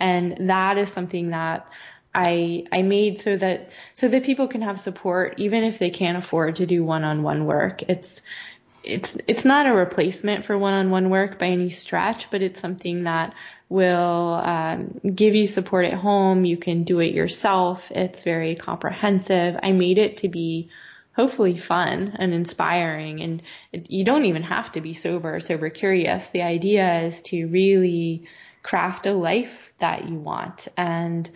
And 0.00 0.48
that 0.50 0.78
is 0.78 0.92
something 0.92 1.30
that 1.30 1.68
I 2.14 2.64
I 2.72 2.82
made 2.82 3.20
so 3.20 3.36
that 3.36 3.70
so 3.92 4.08
that 4.08 4.24
people 4.24 4.48
can 4.48 4.62
have 4.62 4.80
support 4.80 5.34
even 5.38 5.62
if 5.62 5.78
they 5.78 5.90
can't 5.90 6.18
afford 6.18 6.56
to 6.56 6.66
do 6.66 6.84
one-on-one 6.84 7.44
work. 7.44 7.82
It's 7.82 8.22
it's 8.82 9.16
it's 9.28 9.44
not 9.44 9.66
a 9.66 9.72
replacement 9.72 10.44
for 10.44 10.58
one-on-one 10.58 11.10
work 11.10 11.38
by 11.38 11.46
any 11.46 11.70
stretch, 11.70 12.30
but 12.30 12.42
it's 12.42 12.60
something 12.60 13.04
that 13.04 13.34
will 13.68 14.40
um, 14.42 15.00
give 15.14 15.34
you 15.34 15.46
support 15.46 15.84
at 15.84 15.94
home. 15.94 16.44
You 16.44 16.56
can 16.56 16.84
do 16.84 16.98
it 16.98 17.14
yourself. 17.14 17.92
It's 17.92 18.22
very 18.22 18.56
comprehensive. 18.56 19.56
I 19.62 19.72
made 19.72 19.98
it 19.98 20.18
to 20.18 20.28
be 20.28 20.70
hopefully 21.14 21.56
fun 21.56 22.16
and 22.18 22.32
inspiring. 22.32 23.20
And 23.20 23.42
it, 23.72 23.90
you 23.90 24.04
don't 24.04 24.24
even 24.24 24.42
have 24.42 24.72
to 24.72 24.80
be 24.80 24.94
sober 24.94 25.38
sober 25.40 25.70
curious. 25.70 26.30
The 26.30 26.42
idea 26.42 27.02
is 27.02 27.22
to 27.22 27.46
really 27.46 28.24
craft 28.62 29.06
a 29.06 29.12
life 29.12 29.72
that 29.78 30.08
you 30.08 30.16
want. 30.16 30.68
And 30.76 31.28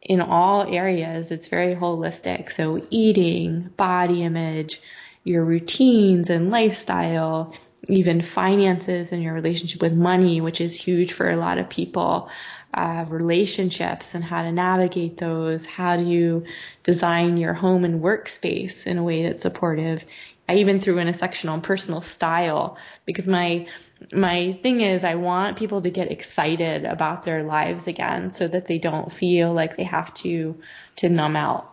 in 0.00 0.20
all 0.20 0.62
areas, 0.62 1.30
it's 1.30 1.46
very 1.46 1.74
holistic. 1.74 2.52
So 2.52 2.84
eating, 2.90 3.70
body 3.76 4.22
image, 4.22 4.80
your 5.24 5.44
routines 5.44 6.30
and 6.30 6.50
lifestyle, 6.50 7.54
even 7.88 8.22
finances 8.22 9.12
and 9.12 9.22
your 9.22 9.34
relationship 9.34 9.82
with 9.82 9.92
money, 9.92 10.40
which 10.40 10.60
is 10.60 10.74
huge 10.74 11.12
for 11.12 11.28
a 11.28 11.36
lot 11.36 11.58
of 11.58 11.68
people, 11.68 12.30
uh, 12.74 13.04
relationships 13.08 14.14
and 14.14 14.24
how 14.24 14.42
to 14.42 14.52
navigate 14.52 15.18
those. 15.18 15.66
How 15.66 15.96
do 15.96 16.04
you 16.04 16.44
design 16.82 17.36
your 17.36 17.54
home 17.54 17.84
and 17.84 18.00
workspace 18.00 18.86
in 18.86 18.98
a 18.98 19.02
way 19.02 19.24
that's 19.24 19.42
supportive? 19.42 20.04
I 20.48 20.54
even 20.56 20.80
threw 20.80 20.98
in 20.98 21.08
a 21.08 21.14
section 21.14 21.48
on 21.48 21.60
personal 21.60 22.00
style 22.00 22.76
because 23.04 23.26
my 23.26 23.68
my 24.12 24.52
thing 24.62 24.80
is 24.80 25.04
I 25.04 25.16
want 25.16 25.58
people 25.58 25.82
to 25.82 25.90
get 25.90 26.10
excited 26.10 26.84
about 26.84 27.24
their 27.24 27.42
lives 27.42 27.86
again 27.86 28.30
so 28.30 28.48
that 28.48 28.66
they 28.66 28.78
don't 28.78 29.12
feel 29.12 29.52
like 29.52 29.76
they 29.76 29.84
have 29.84 30.12
to 30.14 30.58
to 30.96 31.08
numb 31.08 31.36
out. 31.36 31.68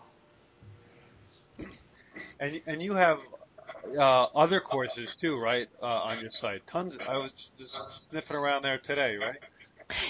And 2.39 2.59
and 2.67 2.81
you 2.81 2.93
have 2.93 3.19
uh, 3.97 4.25
other 4.35 4.59
courses 4.59 5.15
too, 5.15 5.39
right, 5.39 5.67
uh, 5.81 5.85
on 5.85 6.21
your 6.21 6.31
site. 6.31 6.67
Tons. 6.67 6.97
I 7.07 7.17
was 7.17 7.51
just 7.57 8.09
sniffing 8.09 8.37
around 8.37 8.63
there 8.63 8.77
today, 8.77 9.17
right? 9.17 9.37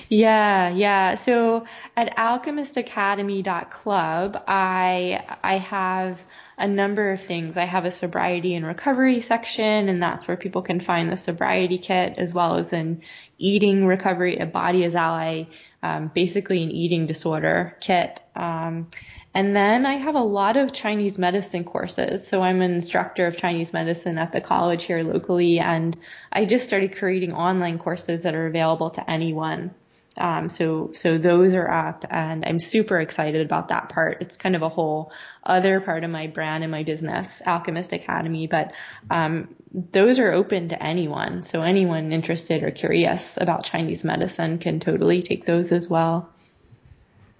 Yeah, 0.09 0.69
yeah. 0.69 1.15
So 1.15 1.65
at 1.95 2.15
alchemistacademy.club, 2.17 4.43
I 4.47 5.37
I 5.43 5.57
have 5.57 6.23
a 6.59 6.67
number 6.67 7.11
of 7.11 7.21
things. 7.21 7.55
I 7.55 7.63
have 7.63 7.85
a 7.85 7.91
sobriety 7.91 8.53
and 8.53 8.65
recovery 8.65 9.21
section, 9.21 9.87
and 9.87 10.03
that's 10.03 10.27
where 10.27 10.35
people 10.35 10.61
can 10.61 10.81
find 10.81 11.09
the 11.09 11.17
sobriety 11.17 11.77
kit 11.77 12.15
as 12.17 12.33
well 12.33 12.55
as 12.55 12.73
an 12.73 13.01
eating 13.37 13.85
recovery, 13.85 14.37
a 14.37 14.45
body 14.45 14.83
as 14.83 14.93
ally, 14.93 15.45
um, 15.81 16.11
basically 16.13 16.61
an 16.61 16.71
eating 16.71 17.07
disorder 17.07 17.77
kit. 17.79 18.21
Um, 18.35 18.89
and 19.33 19.55
then 19.55 19.85
I 19.85 19.93
have 19.93 20.15
a 20.15 20.21
lot 20.21 20.57
of 20.57 20.73
Chinese 20.73 21.17
medicine 21.17 21.63
courses. 21.63 22.27
So 22.27 22.41
I'm 22.41 22.61
an 22.61 22.73
instructor 22.73 23.25
of 23.25 23.37
Chinese 23.37 23.71
medicine 23.71 24.17
at 24.17 24.33
the 24.33 24.41
college 24.41 24.83
here 24.83 25.01
locally, 25.01 25.59
and 25.59 25.97
I 26.31 26.43
just 26.43 26.67
started 26.67 26.97
creating 26.97 27.33
online 27.33 27.79
courses 27.79 28.23
that 28.23 28.35
are 28.35 28.47
available 28.47 28.89
to 28.91 29.09
anyone. 29.09 29.73
Um, 30.19 30.49
so 30.49 30.91
so 30.93 31.17
those 31.17 31.53
are 31.53 31.69
up, 31.69 32.05
and 32.09 32.43
I'm 32.45 32.59
super 32.59 32.99
excited 32.99 33.45
about 33.45 33.69
that 33.69 33.89
part. 33.89 34.17
It's 34.21 34.37
kind 34.37 34.55
of 34.55 34.61
a 34.61 34.69
whole 34.69 35.11
other 35.43 35.79
part 35.79 36.03
of 36.03 36.11
my 36.11 36.27
brand 36.27 36.63
and 36.63 36.71
my 36.71 36.83
business, 36.83 37.41
Alchemist 37.45 37.93
Academy. 37.93 38.47
But 38.47 38.73
um, 39.09 39.55
those 39.73 40.19
are 40.19 40.31
open 40.31 40.69
to 40.69 40.83
anyone. 40.83 41.43
So 41.43 41.61
anyone 41.61 42.11
interested 42.11 42.63
or 42.63 42.71
curious 42.71 43.37
about 43.39 43.63
Chinese 43.63 44.03
medicine 44.03 44.57
can 44.59 44.79
totally 44.79 45.21
take 45.21 45.45
those 45.45 45.71
as 45.71 45.89
well. 45.89 46.29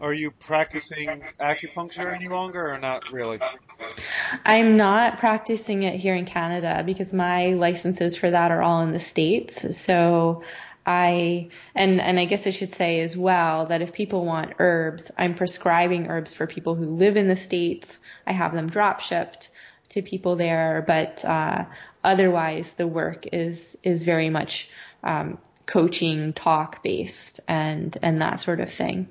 Are 0.02 0.14
you 0.14 0.32
practicing 0.32 1.22
acupuncture 1.42 2.16
any 2.16 2.30
longer 2.30 2.72
or 2.72 2.80
not 2.80 3.12
really? 3.12 3.40
I'm 4.46 4.78
not 4.78 5.18
practicing 5.18 5.84
it 5.84 6.00
here 6.00 6.16
in 6.16 6.26
Canada 6.26 6.84
because 6.86 7.12
my 7.12 7.50
licenses 7.50 8.16
for 8.16 8.32
that 8.32 8.52
are 8.52 8.62
all 8.62 8.82
in 8.82 8.92
the 8.92 9.00
States. 9.00 9.78
So 9.78 10.44
I 10.86 11.50
and 11.76 12.02
and 12.02 12.20
I 12.20 12.26
guess 12.26 12.48
I 12.48 12.52
should 12.52 12.74
say 12.74 13.02
as 13.02 13.16
well 13.16 13.68
that 13.68 13.82
if 13.82 13.94
people 13.94 14.26
want 14.26 14.54
herbs, 14.60 15.12
I'm 15.18 15.36
prescribing 15.36 16.08
herbs 16.08 16.34
for 16.34 16.48
people 16.48 16.76
who 16.76 16.96
live 16.96 17.18
in 17.18 17.28
the 17.28 17.36
states. 17.36 18.00
I 18.26 18.34
have 18.34 18.54
them 18.54 18.70
drop 18.70 19.00
shipped 19.02 19.50
to 19.90 20.02
people 20.02 20.36
there, 20.36 20.84
but 20.86 21.24
uh, 21.26 21.66
otherwise 22.04 22.74
the 22.74 22.88
work 22.88 23.26
is 23.32 23.78
is 23.84 24.04
very 24.04 24.30
much 24.30 24.70
um, 25.04 25.38
coaching, 25.66 26.34
talk 26.34 26.82
based, 26.82 27.40
and 27.48 27.96
and 28.02 28.22
that 28.22 28.40
sort 28.40 28.60
of 28.60 28.72
thing. 28.72 29.08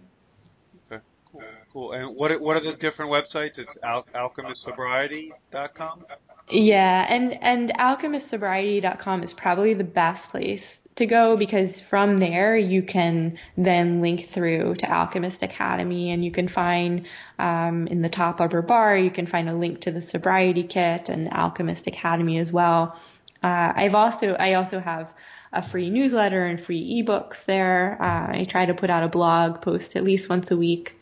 Cool. 1.72 1.92
And 1.92 2.16
what 2.16 2.40
what 2.40 2.56
are 2.56 2.60
the 2.60 2.72
different 2.72 3.12
websites? 3.12 3.58
It's 3.58 3.78
al- 3.82 4.06
alchemistsobriety.com. 4.14 6.06
Yeah, 6.50 7.06
and 7.08 7.42
and 7.42 7.72
alchemistsobriety.com 7.78 9.22
is 9.22 9.32
probably 9.34 9.74
the 9.74 9.84
best 9.84 10.30
place 10.30 10.80
to 10.98 11.06
go 11.06 11.36
because 11.36 11.80
from 11.80 12.16
there 12.16 12.56
you 12.56 12.82
can 12.82 13.38
then 13.56 14.00
link 14.00 14.26
through 14.26 14.74
to 14.76 14.92
Alchemist 14.92 15.42
Academy 15.42 16.10
and 16.10 16.24
you 16.24 16.30
can 16.30 16.48
find 16.48 17.06
um, 17.38 17.86
in 17.86 18.02
the 18.02 18.08
top 18.08 18.40
upper 18.40 18.62
bar 18.62 18.96
you 18.96 19.10
can 19.10 19.26
find 19.26 19.48
a 19.48 19.54
link 19.54 19.80
to 19.82 19.90
the 19.90 20.02
sobriety 20.02 20.62
kit 20.62 21.08
and 21.08 21.32
Alchemist 21.32 21.86
Academy 21.86 22.38
as 22.38 22.52
well. 22.52 22.96
Uh, 23.42 23.72
I've 23.74 23.94
also 23.94 24.34
I 24.34 24.54
also 24.54 24.80
have 24.80 25.12
a 25.52 25.62
free 25.62 25.88
newsletter 25.90 26.44
and 26.44 26.60
free 26.60 27.02
ebooks 27.02 27.44
there. 27.44 27.96
Uh, 28.00 28.38
I 28.38 28.44
try 28.44 28.66
to 28.66 28.74
put 28.74 28.90
out 28.90 29.02
a 29.02 29.08
blog 29.08 29.62
post 29.62 29.96
at 29.96 30.04
least 30.04 30.28
once 30.28 30.50
a 30.50 30.56
week 30.56 30.98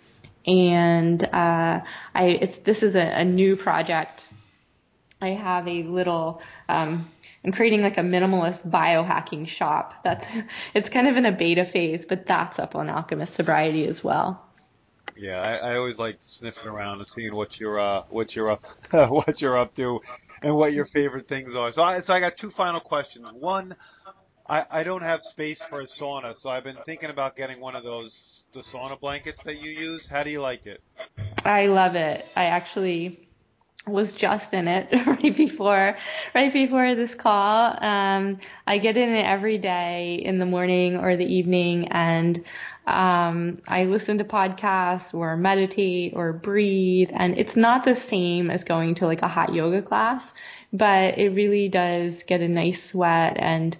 and 0.46 1.22
uh, 1.24 1.80
I 2.14 2.24
it's 2.24 2.58
this 2.58 2.82
is 2.82 2.94
a, 2.94 3.20
a, 3.20 3.24
new 3.24 3.56
project. 3.56 4.28
I 5.20 5.30
have 5.30 5.66
a 5.66 5.82
little 5.82 6.40
um, 6.68 7.10
I'm 7.46 7.52
creating 7.52 7.82
like 7.82 7.96
a 7.96 8.02
minimalist 8.02 8.68
biohacking 8.68 9.46
shop. 9.46 9.94
That's 10.02 10.26
it's 10.74 10.88
kind 10.88 11.06
of 11.06 11.16
in 11.16 11.26
a 11.26 11.32
beta 11.32 11.64
phase, 11.64 12.04
but 12.04 12.26
that's 12.26 12.58
up 12.58 12.74
on 12.74 12.90
Alchemist 12.90 13.34
Sobriety 13.34 13.86
as 13.86 14.02
well. 14.02 14.42
Yeah, 15.16 15.40
I, 15.40 15.56
I 15.56 15.76
always 15.76 15.96
like 15.98 16.16
sniffing 16.18 16.68
around 16.68 16.98
and 16.98 17.06
seeing 17.14 17.34
what 17.34 17.58
you're 17.60 17.78
uh, 17.78 18.02
what 18.10 18.34
you're 18.34 18.50
up 18.50 18.60
what 19.10 19.40
you're 19.40 19.56
up 19.56 19.74
to 19.74 20.00
and 20.42 20.56
what 20.56 20.72
your 20.72 20.84
favorite 20.84 21.26
things 21.26 21.54
are. 21.54 21.70
So 21.70 21.84
I, 21.84 22.00
so 22.00 22.14
I 22.14 22.20
got 22.20 22.36
two 22.36 22.50
final 22.50 22.80
questions. 22.80 23.30
One, 23.32 23.74
I, 24.48 24.66
I 24.68 24.82
don't 24.82 25.02
have 25.02 25.20
space 25.24 25.62
for 25.62 25.80
a 25.80 25.86
sauna, 25.86 26.34
so 26.42 26.48
I've 26.48 26.64
been 26.64 26.78
thinking 26.84 27.10
about 27.10 27.36
getting 27.36 27.60
one 27.60 27.76
of 27.76 27.84
those 27.84 28.44
the 28.52 28.60
sauna 28.60 28.98
blankets 28.98 29.44
that 29.44 29.62
you 29.62 29.70
use. 29.70 30.08
How 30.08 30.24
do 30.24 30.30
you 30.30 30.40
like 30.40 30.66
it? 30.66 30.82
I 31.44 31.66
love 31.66 31.94
it. 31.94 32.26
I 32.34 32.46
actually 32.46 33.25
was 33.86 34.12
just 34.12 34.52
in 34.52 34.66
it 34.66 34.88
right 35.06 35.36
before 35.36 35.96
right 36.34 36.52
before 36.52 36.94
this 36.94 37.14
call. 37.14 37.76
Um, 37.84 38.38
I 38.66 38.78
get 38.78 38.96
in 38.96 39.10
it 39.10 39.24
every 39.24 39.58
day 39.58 40.16
in 40.16 40.38
the 40.38 40.46
morning 40.46 40.96
or 40.96 41.16
the 41.16 41.24
evening, 41.24 41.88
and 41.88 42.44
um, 42.86 43.56
I 43.68 43.84
listen 43.84 44.18
to 44.18 44.24
podcasts 44.24 45.14
or 45.14 45.36
meditate 45.36 46.14
or 46.16 46.32
breathe, 46.32 47.10
and 47.12 47.38
it's 47.38 47.56
not 47.56 47.84
the 47.84 47.94
same 47.94 48.50
as 48.50 48.64
going 48.64 48.96
to 48.96 49.06
like 49.06 49.22
a 49.22 49.28
hot 49.28 49.54
yoga 49.54 49.82
class, 49.82 50.34
but 50.72 51.18
it 51.18 51.30
really 51.30 51.68
does 51.68 52.24
get 52.24 52.42
a 52.42 52.48
nice 52.48 52.82
sweat 52.82 53.36
and 53.38 53.76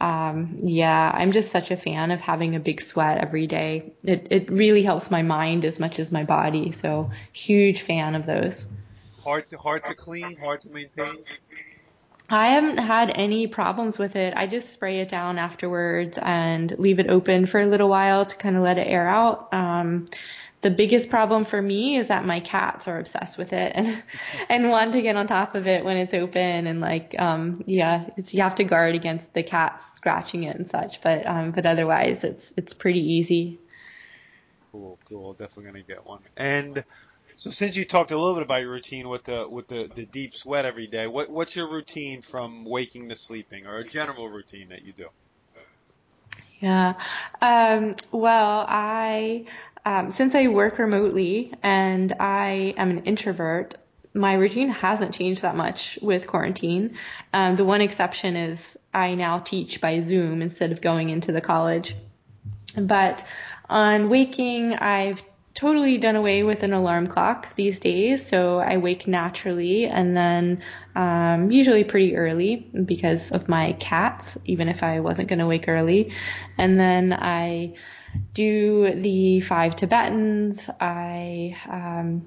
um, 0.00 0.56
yeah, 0.62 1.10
I'm 1.12 1.32
just 1.32 1.50
such 1.50 1.70
a 1.70 1.76
fan 1.76 2.10
of 2.10 2.22
having 2.22 2.56
a 2.56 2.60
big 2.60 2.80
sweat 2.80 3.18
every 3.18 3.46
day. 3.46 3.92
It 4.02 4.28
it 4.30 4.50
really 4.50 4.82
helps 4.82 5.10
my 5.10 5.20
mind 5.20 5.66
as 5.66 5.78
much 5.78 5.98
as 5.98 6.10
my 6.10 6.24
body. 6.24 6.72
So 6.72 7.10
huge 7.34 7.82
fan 7.82 8.14
of 8.14 8.24
those. 8.24 8.64
Hard 9.22 9.50
to 9.50 9.58
hard 9.58 9.84
to 9.84 9.94
clean, 9.94 10.36
hard 10.36 10.62
to 10.62 10.70
maintain. 10.70 11.18
I 12.30 12.48
haven't 12.48 12.78
had 12.78 13.10
any 13.16 13.48
problems 13.48 13.98
with 13.98 14.14
it. 14.14 14.34
I 14.36 14.46
just 14.46 14.72
spray 14.72 15.00
it 15.00 15.08
down 15.08 15.36
afterwards 15.36 16.16
and 16.22 16.72
leave 16.78 17.00
it 17.00 17.08
open 17.08 17.46
for 17.46 17.60
a 17.60 17.66
little 17.66 17.88
while 17.88 18.24
to 18.24 18.36
kind 18.36 18.56
of 18.56 18.62
let 18.62 18.78
it 18.78 18.86
air 18.86 19.08
out. 19.08 19.52
Um, 19.52 20.06
the 20.62 20.70
biggest 20.70 21.08
problem 21.08 21.44
for 21.44 21.60
me 21.60 21.96
is 21.96 22.08
that 22.08 22.24
my 22.24 22.40
cats 22.40 22.86
are 22.86 22.98
obsessed 22.98 23.38
with 23.38 23.52
it 23.52 23.72
and 23.74 24.02
and 24.48 24.68
want 24.68 24.92
to 24.92 25.02
get 25.02 25.16
on 25.16 25.26
top 25.26 25.54
of 25.54 25.66
it 25.66 25.84
when 25.84 25.96
it's 25.96 26.14
open 26.14 26.66
and 26.66 26.80
like 26.80 27.14
um 27.18 27.54
yeah 27.66 28.04
it's 28.16 28.34
you 28.34 28.42
have 28.42 28.54
to 28.54 28.64
guard 28.64 28.94
against 28.94 29.32
the 29.32 29.42
cats 29.42 29.94
scratching 29.94 30.44
it 30.44 30.56
and 30.56 30.68
such 30.68 31.00
but 31.00 31.26
um 31.26 31.50
but 31.50 31.66
otherwise 31.66 32.24
it's 32.24 32.52
it's 32.56 32.74
pretty 32.74 33.00
easy 33.00 33.58
cool 34.70 34.98
cool 35.08 35.32
definitely 35.32 35.72
gonna 35.72 35.82
get 35.82 36.06
one 36.06 36.20
and 36.36 36.84
so 37.44 37.50
since 37.50 37.76
you 37.76 37.84
talked 37.84 38.10
a 38.10 38.18
little 38.18 38.34
bit 38.34 38.42
about 38.42 38.62
your 38.62 38.70
routine 38.70 39.08
with 39.08 39.24
the 39.24 39.46
with 39.48 39.68
the, 39.68 39.90
the 39.94 40.06
deep 40.06 40.34
sweat 40.34 40.64
every 40.64 40.86
day 40.86 41.06
what 41.06 41.30
what's 41.30 41.56
your 41.56 41.68
routine 41.68 42.22
from 42.22 42.64
waking 42.64 43.08
to 43.08 43.16
sleeping 43.16 43.66
or 43.66 43.78
a 43.78 43.84
general 43.84 44.28
routine 44.28 44.68
that 44.68 44.84
you 44.84 44.92
do 44.92 45.06
yeah 46.60 46.94
um 47.40 47.96
well 48.12 48.64
i 48.68 49.44
um, 49.84 50.10
since 50.10 50.34
I 50.34 50.48
work 50.48 50.78
remotely 50.78 51.52
and 51.62 52.12
I 52.20 52.74
am 52.76 52.90
an 52.90 53.04
introvert, 53.04 53.76
my 54.12 54.34
routine 54.34 54.68
hasn't 54.68 55.14
changed 55.14 55.42
that 55.42 55.56
much 55.56 55.98
with 56.02 56.26
quarantine. 56.26 56.96
Um, 57.32 57.56
the 57.56 57.64
one 57.64 57.80
exception 57.80 58.36
is 58.36 58.76
I 58.92 59.14
now 59.14 59.38
teach 59.38 59.80
by 59.80 60.00
Zoom 60.00 60.42
instead 60.42 60.72
of 60.72 60.80
going 60.80 61.10
into 61.10 61.32
the 61.32 61.40
college. 61.40 61.94
But 62.76 63.24
on 63.68 64.08
waking, 64.08 64.74
I've 64.74 65.22
totally 65.60 65.98
done 65.98 66.16
away 66.16 66.42
with 66.42 66.62
an 66.62 66.72
alarm 66.72 67.06
clock 67.06 67.54
these 67.54 67.78
days. 67.78 68.26
So 68.26 68.60
I 68.60 68.78
wake 68.78 69.06
naturally 69.06 69.84
and 69.84 70.16
then 70.16 70.62
um, 70.94 71.50
usually 71.50 71.84
pretty 71.84 72.16
early 72.16 72.70
because 72.86 73.30
of 73.30 73.46
my 73.46 73.74
cats, 73.74 74.38
even 74.46 74.68
if 74.68 74.82
I 74.82 75.00
wasn't 75.00 75.28
going 75.28 75.40
to 75.40 75.46
wake 75.46 75.68
early. 75.68 76.12
And 76.56 76.80
then 76.80 77.12
I 77.12 77.74
do 78.32 78.94
the 78.94 79.42
five 79.42 79.76
Tibetans. 79.76 80.70
I 80.80 81.54
um, 81.68 82.26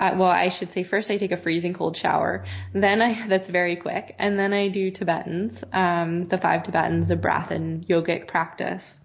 I, 0.00 0.14
well, 0.14 0.30
I 0.30 0.48
should 0.48 0.72
say 0.72 0.82
first 0.82 1.12
I 1.12 1.16
take 1.16 1.32
a 1.32 1.36
freezing 1.36 1.74
cold 1.74 1.96
shower. 1.96 2.44
Then 2.72 3.00
I, 3.00 3.28
that's 3.28 3.48
very 3.48 3.76
quick. 3.76 4.16
And 4.18 4.36
then 4.36 4.52
I 4.52 4.66
do 4.66 4.90
Tibetans, 4.90 5.62
um, 5.72 6.24
the 6.24 6.38
five 6.38 6.64
Tibetans, 6.64 7.10
a 7.10 7.16
breath 7.16 7.52
and 7.52 7.86
yogic 7.86 8.26
practice. 8.26 8.98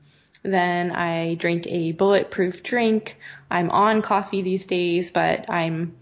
Then 0.43 0.91
I 0.91 1.35
drink 1.35 1.65
a 1.67 1.93
bulletproof 1.93 2.63
drink. 2.63 3.17
I'm 3.49 3.69
on 3.69 4.01
coffee 4.01 4.41
these 4.41 4.65
days, 4.65 5.09
but 5.09 5.49
I'm 5.49 5.95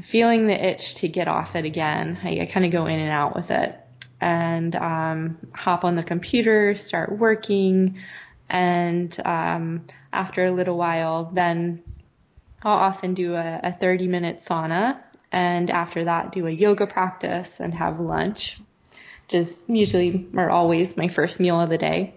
feeling 0.00 0.46
the 0.46 0.70
itch 0.70 0.96
to 0.96 1.08
get 1.08 1.28
off 1.28 1.56
it 1.56 1.64
again. 1.64 2.18
I, 2.22 2.40
I 2.40 2.46
kind 2.46 2.64
of 2.64 2.72
go 2.72 2.86
in 2.86 2.98
and 2.98 3.10
out 3.10 3.34
with 3.34 3.50
it 3.50 3.78
and 4.20 4.74
um, 4.76 5.38
hop 5.52 5.84
on 5.84 5.96
the 5.96 6.02
computer, 6.02 6.74
start 6.76 7.18
working, 7.18 7.98
and 8.48 9.14
um, 9.24 9.84
after 10.12 10.44
a 10.44 10.50
little 10.50 10.76
while, 10.76 11.30
then 11.32 11.82
I'll 12.62 12.78
often 12.78 13.14
do 13.14 13.34
a, 13.34 13.60
a 13.62 13.72
30 13.72 14.08
minute 14.08 14.38
sauna, 14.38 14.98
and 15.32 15.70
after 15.70 16.04
that, 16.04 16.32
do 16.32 16.46
a 16.46 16.50
yoga 16.50 16.86
practice 16.86 17.60
and 17.60 17.74
have 17.74 18.00
lunch, 18.00 18.58
which 19.26 19.34
is 19.34 19.62
usually 19.66 20.26
or 20.34 20.50
always 20.50 20.96
my 20.96 21.08
first 21.08 21.40
meal 21.40 21.60
of 21.60 21.68
the 21.68 21.78
day. 21.78 22.14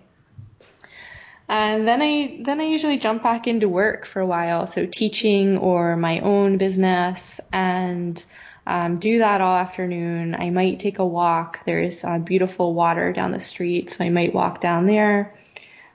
And 1.50 1.88
then 1.88 2.02
I 2.02 2.40
then 2.42 2.60
I 2.60 2.66
usually 2.66 2.98
jump 2.98 3.24
back 3.24 3.48
into 3.48 3.70
work 3.70 4.06
for 4.06 4.20
a 4.20 4.26
while, 4.26 4.68
so 4.68 4.86
teaching 4.86 5.58
or 5.58 5.96
my 5.96 6.20
own 6.20 6.58
business, 6.58 7.40
and 7.54 8.24
um, 8.66 9.00
do 9.00 9.20
that 9.20 9.40
all 9.40 9.56
afternoon. 9.56 10.36
I 10.36 10.50
might 10.50 10.82
take 10.82 11.00
a 11.00 11.06
walk. 11.06 11.62
There's 11.66 12.04
uh, 12.04 12.20
beautiful 12.20 12.74
water 12.74 13.14
down 13.14 13.32
the 13.32 13.40
street, 13.40 13.92
so 13.92 14.04
I 14.04 14.10
might 14.10 14.34
walk 14.34 14.60
down 14.60 14.88
there. 14.88 15.34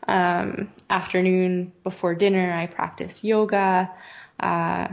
Um, 0.09 0.71
afternoon 0.89 1.73
before 1.85 2.15
dinner, 2.15 2.53
I 2.53 2.67
practice 2.67 3.23
yoga 3.23 3.91
uh, 4.41 4.89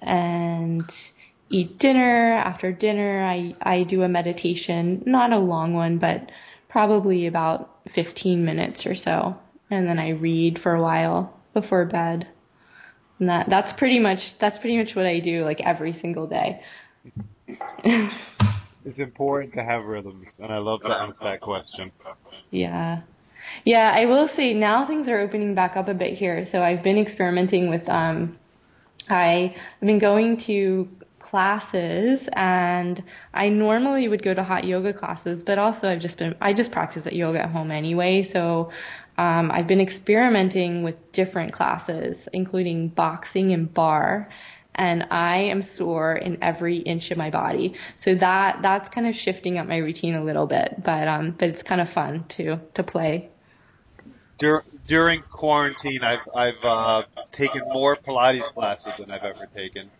and 0.00 1.12
eat 1.50 1.78
dinner. 1.78 2.32
After 2.32 2.72
dinner, 2.72 3.24
I, 3.24 3.54
I 3.62 3.84
do 3.84 4.02
a 4.02 4.08
meditation, 4.08 5.04
not 5.06 5.32
a 5.32 5.38
long 5.38 5.74
one, 5.74 5.98
but 5.98 6.30
probably 6.68 7.26
about 7.26 7.70
15 7.88 8.44
minutes 8.44 8.86
or 8.86 8.96
so. 8.96 9.38
And 9.74 9.88
then 9.88 9.98
I 9.98 10.10
read 10.10 10.58
for 10.58 10.74
a 10.74 10.82
while 10.82 11.38
before 11.52 11.84
bed. 11.84 12.26
And 13.18 13.28
that, 13.28 13.48
that's 13.48 13.72
pretty 13.72 13.98
much, 13.98 14.38
that's 14.38 14.58
pretty 14.58 14.76
much 14.76 14.96
what 14.96 15.06
I 15.06 15.20
do 15.20 15.44
like 15.44 15.60
every 15.60 15.92
single 15.92 16.26
day. 16.26 16.62
It's 18.84 18.98
important 18.98 19.54
to 19.54 19.64
have 19.64 19.84
rhythms, 19.84 20.38
and 20.38 20.52
I 20.52 20.58
love 20.58 20.80
to 20.82 20.88
ask 20.88 21.18
that 21.20 21.40
question. 21.40 21.90
Yeah. 22.50 23.00
Yeah, 23.64 23.90
I 23.94 24.04
will 24.04 24.28
say 24.28 24.52
now 24.52 24.86
things 24.86 25.08
are 25.08 25.20
opening 25.20 25.54
back 25.54 25.76
up 25.76 25.88
a 25.88 25.94
bit 25.94 26.14
here. 26.14 26.44
So 26.44 26.62
I've 26.62 26.82
been 26.82 26.98
experimenting 26.98 27.70
with 27.70 27.88
um 27.88 28.38
I, 29.08 29.54
I've 29.54 29.86
been 29.86 29.98
going 29.98 30.36
to 30.38 30.88
classes 31.34 32.28
and 32.32 33.02
I 33.32 33.48
normally 33.48 34.06
would 34.06 34.22
go 34.22 34.32
to 34.32 34.44
hot 34.44 34.62
yoga 34.62 34.92
classes, 34.92 35.42
but 35.42 35.58
also 35.58 35.90
I've 35.90 35.98
just 35.98 36.16
been 36.16 36.36
I 36.40 36.52
just 36.52 36.70
practice 36.70 37.08
at 37.08 37.12
yoga 37.12 37.42
at 37.42 37.50
home 37.50 37.72
anyway. 37.72 38.22
So 38.22 38.70
um, 39.18 39.50
I've 39.50 39.66
been 39.66 39.80
experimenting 39.80 40.84
with 40.84 41.10
different 41.10 41.52
classes, 41.52 42.28
including 42.32 42.86
boxing 42.86 43.52
and 43.52 43.74
bar, 43.74 44.30
and 44.76 45.08
I 45.10 45.36
am 45.54 45.60
sore 45.62 46.14
in 46.14 46.38
every 46.40 46.76
inch 46.76 47.10
of 47.10 47.18
my 47.18 47.30
body. 47.30 47.74
So 47.96 48.14
that 48.14 48.62
that's 48.62 48.88
kind 48.88 49.08
of 49.08 49.16
shifting 49.16 49.58
up 49.58 49.66
my 49.66 49.78
routine 49.78 50.14
a 50.14 50.22
little 50.22 50.46
bit, 50.46 50.84
but 50.84 51.08
um, 51.08 51.32
but 51.32 51.48
it's 51.48 51.64
kind 51.64 51.80
of 51.80 51.90
fun 51.90 52.26
to 52.36 52.60
to 52.74 52.84
play. 52.84 53.28
Dur- 54.38 54.62
during 54.86 55.22
quarantine, 55.22 56.04
I've 56.04 56.28
I've 56.32 56.64
uh, 56.64 57.02
taken 57.32 57.62
more 57.72 57.96
Pilates 57.96 58.54
classes 58.54 58.98
than 58.98 59.10
I've 59.10 59.24
ever 59.24 59.46
taken. 59.46 59.90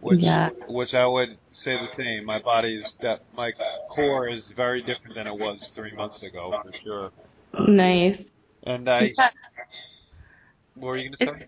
Which, 0.00 0.20
yeah. 0.20 0.50
which 0.68 0.94
I 0.94 1.06
would 1.06 1.36
say 1.50 1.76
the 1.76 1.88
same. 1.96 2.24
My 2.24 2.38
body's 2.38 2.96
that 2.98 3.22
my 3.36 3.52
core 3.88 4.28
is 4.28 4.52
very 4.52 4.80
different 4.82 5.16
than 5.16 5.26
it 5.26 5.36
was 5.36 5.70
three 5.70 5.92
months 5.92 6.22
ago 6.22 6.54
for 6.64 6.72
sure. 6.72 7.12
Nice. 7.66 8.28
And 8.62 8.88
I, 8.88 9.14
Yeah. 9.18 9.30
what 10.74 10.88
were 10.88 10.96
you 10.96 11.10
gonna 11.10 11.40
say? 11.40 11.46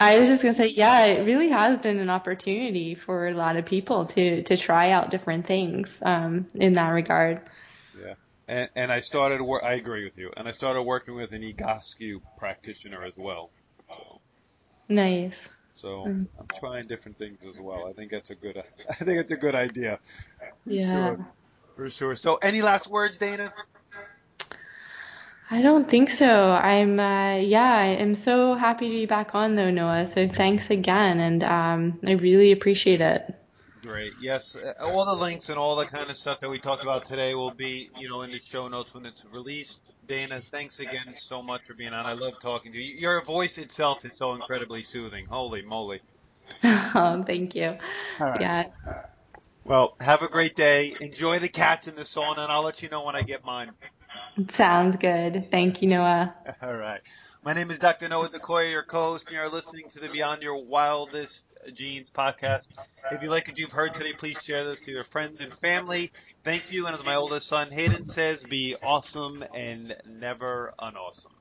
I 0.00 0.18
was 0.18 0.28
just 0.28 0.42
gonna 0.42 0.54
say, 0.54 0.68
yeah, 0.68 1.06
it 1.06 1.26
really 1.26 1.48
has 1.50 1.78
been 1.78 1.98
an 1.98 2.10
opportunity 2.10 2.94
for 2.94 3.28
a 3.28 3.34
lot 3.34 3.56
of 3.56 3.66
people 3.66 4.06
to 4.06 4.42
to 4.42 4.56
try 4.56 4.90
out 4.90 5.10
different 5.10 5.46
things 5.46 5.98
um, 6.02 6.46
in 6.54 6.74
that 6.74 6.88
regard. 6.88 7.42
Yeah. 7.98 8.14
And, 8.48 8.70
and 8.74 8.92
I 8.92 9.00
started, 9.00 9.40
wor- 9.40 9.64
I 9.64 9.74
agree 9.74 10.04
with 10.04 10.18
you. 10.18 10.32
And 10.36 10.46
I 10.48 10.50
started 10.50 10.82
working 10.82 11.14
with 11.14 11.32
an 11.32 11.42
Egoscue 11.42 12.20
practitioner 12.38 13.02
as 13.04 13.16
well. 13.16 13.50
So, 13.90 14.20
Nice. 14.88 15.48
So 15.74 16.04
Mm. 16.06 16.28
I'm 16.38 16.46
trying 16.58 16.86
different 16.86 17.18
things 17.18 17.44
as 17.46 17.58
well. 17.60 17.86
I 17.86 17.92
think 17.92 18.10
that's 18.10 18.30
a 18.30 18.34
good, 18.34 18.56
I 18.90 18.94
think 18.94 19.20
it's 19.20 19.30
a 19.30 19.36
good 19.36 19.54
idea. 19.54 20.00
Yeah. 20.66 20.92
Sure. 20.92 21.26
For 21.76 21.90
sure. 21.90 22.14
So 22.14 22.36
any 22.36 22.62
last 22.62 22.86
words, 22.88 23.18
Dana? 23.18 23.52
I 25.50 25.62
don't 25.62 25.88
think 25.88 26.10
so. 26.10 26.50
I'm 26.50 26.98
uh, 26.98 27.36
yeah, 27.36 27.76
I'm 27.76 28.14
so 28.14 28.54
happy 28.54 28.88
to 28.88 28.94
be 28.94 29.06
back 29.06 29.34
on 29.34 29.56
though, 29.56 29.70
Noah. 29.70 30.06
So 30.06 30.26
thanks 30.26 30.70
again, 30.70 31.20
and 31.20 31.44
um, 31.44 31.98
I 32.06 32.12
really 32.12 32.52
appreciate 32.52 33.00
it. 33.00 33.34
Great. 33.84 34.14
Yes. 34.18 34.56
uh, 34.56 34.72
All 34.84 35.06
the 35.06 35.22
links 35.22 35.50
and 35.50 35.58
all 35.58 35.76
the 35.76 35.86
kind 35.86 36.10
of 36.10 36.16
stuff 36.16 36.40
that 36.40 36.50
we 36.50 36.58
talked 36.58 36.84
about 36.84 37.04
today 37.04 37.34
will 37.34 37.52
be, 37.52 37.90
you 37.94 38.08
know, 38.08 38.22
in 38.22 38.30
the 38.30 38.40
show 38.50 38.68
notes 38.68 38.94
when 38.94 39.06
it's 39.06 39.24
released. 39.26 39.82
Dana, 40.06 40.36
thanks 40.40 40.80
again 40.80 41.14
so 41.14 41.42
much 41.42 41.66
for 41.66 41.74
being 41.74 41.92
on. 41.92 42.06
I 42.06 42.14
love 42.14 42.34
talking 42.40 42.72
to 42.72 42.78
you. 42.78 42.98
Your 43.00 43.22
voice 43.24 43.58
itself 43.58 44.04
is 44.04 44.12
so 44.18 44.34
incredibly 44.34 44.82
soothing. 44.82 45.26
Holy 45.30 45.62
moly. 45.62 46.02
Oh, 46.96 47.22
thank 47.26 47.54
you. 47.56 47.76
All 48.20 48.30
right. 48.30 48.40
Yeah, 48.40 48.64
Well, 49.64 49.94
have 50.00 50.22
a 50.22 50.28
great 50.28 50.56
day. 50.56 50.96
Enjoy 51.00 51.38
the 51.38 51.48
cats 51.48 51.88
in 51.88 51.96
the 51.96 52.02
sauna, 52.02 52.40
and 52.40 52.52
I'll 52.52 52.64
let 52.64 52.82
you 52.82 52.88
know 52.90 53.04
when 53.04 53.16
I 53.16 53.22
get 53.22 53.44
mine. 53.44 53.72
sounds 54.52 54.96
good. 54.96 55.50
Thank 55.50 55.82
you, 55.82 55.88
Noah. 55.88 56.34
All 56.62 56.76
right. 56.76 57.00
My 57.44 57.52
name 57.52 57.70
is 57.70 57.78
Dr. 57.78 58.08
Noah 58.08 58.30
DeKoyer, 58.30 58.70
your 58.70 58.82
co-host, 58.82 59.26
and 59.26 59.36
you're 59.36 59.50
listening 59.50 59.86
to 59.90 60.00
the 60.00 60.08
Beyond 60.08 60.42
Your 60.42 60.64
Wildest 60.64 61.44
Genes 61.74 62.08
podcast. 62.08 62.62
If 63.12 63.22
you 63.22 63.28
like 63.28 63.46
what 63.46 63.58
you've 63.58 63.70
heard 63.70 63.94
today, 63.94 64.14
please 64.14 64.42
share 64.42 64.64
this 64.64 64.80
to 64.86 64.90
your 64.90 65.04
friends 65.04 65.42
and 65.42 65.52
family. 65.52 66.10
Thank 66.42 66.72
you. 66.72 66.86
And 66.86 66.96
as 66.96 67.04
my 67.04 67.16
oldest 67.16 67.46
son 67.46 67.70
Hayden 67.70 68.06
says, 68.06 68.44
be 68.44 68.76
awesome 68.82 69.44
and 69.54 69.94
never 70.06 70.72
unawesome. 70.78 71.34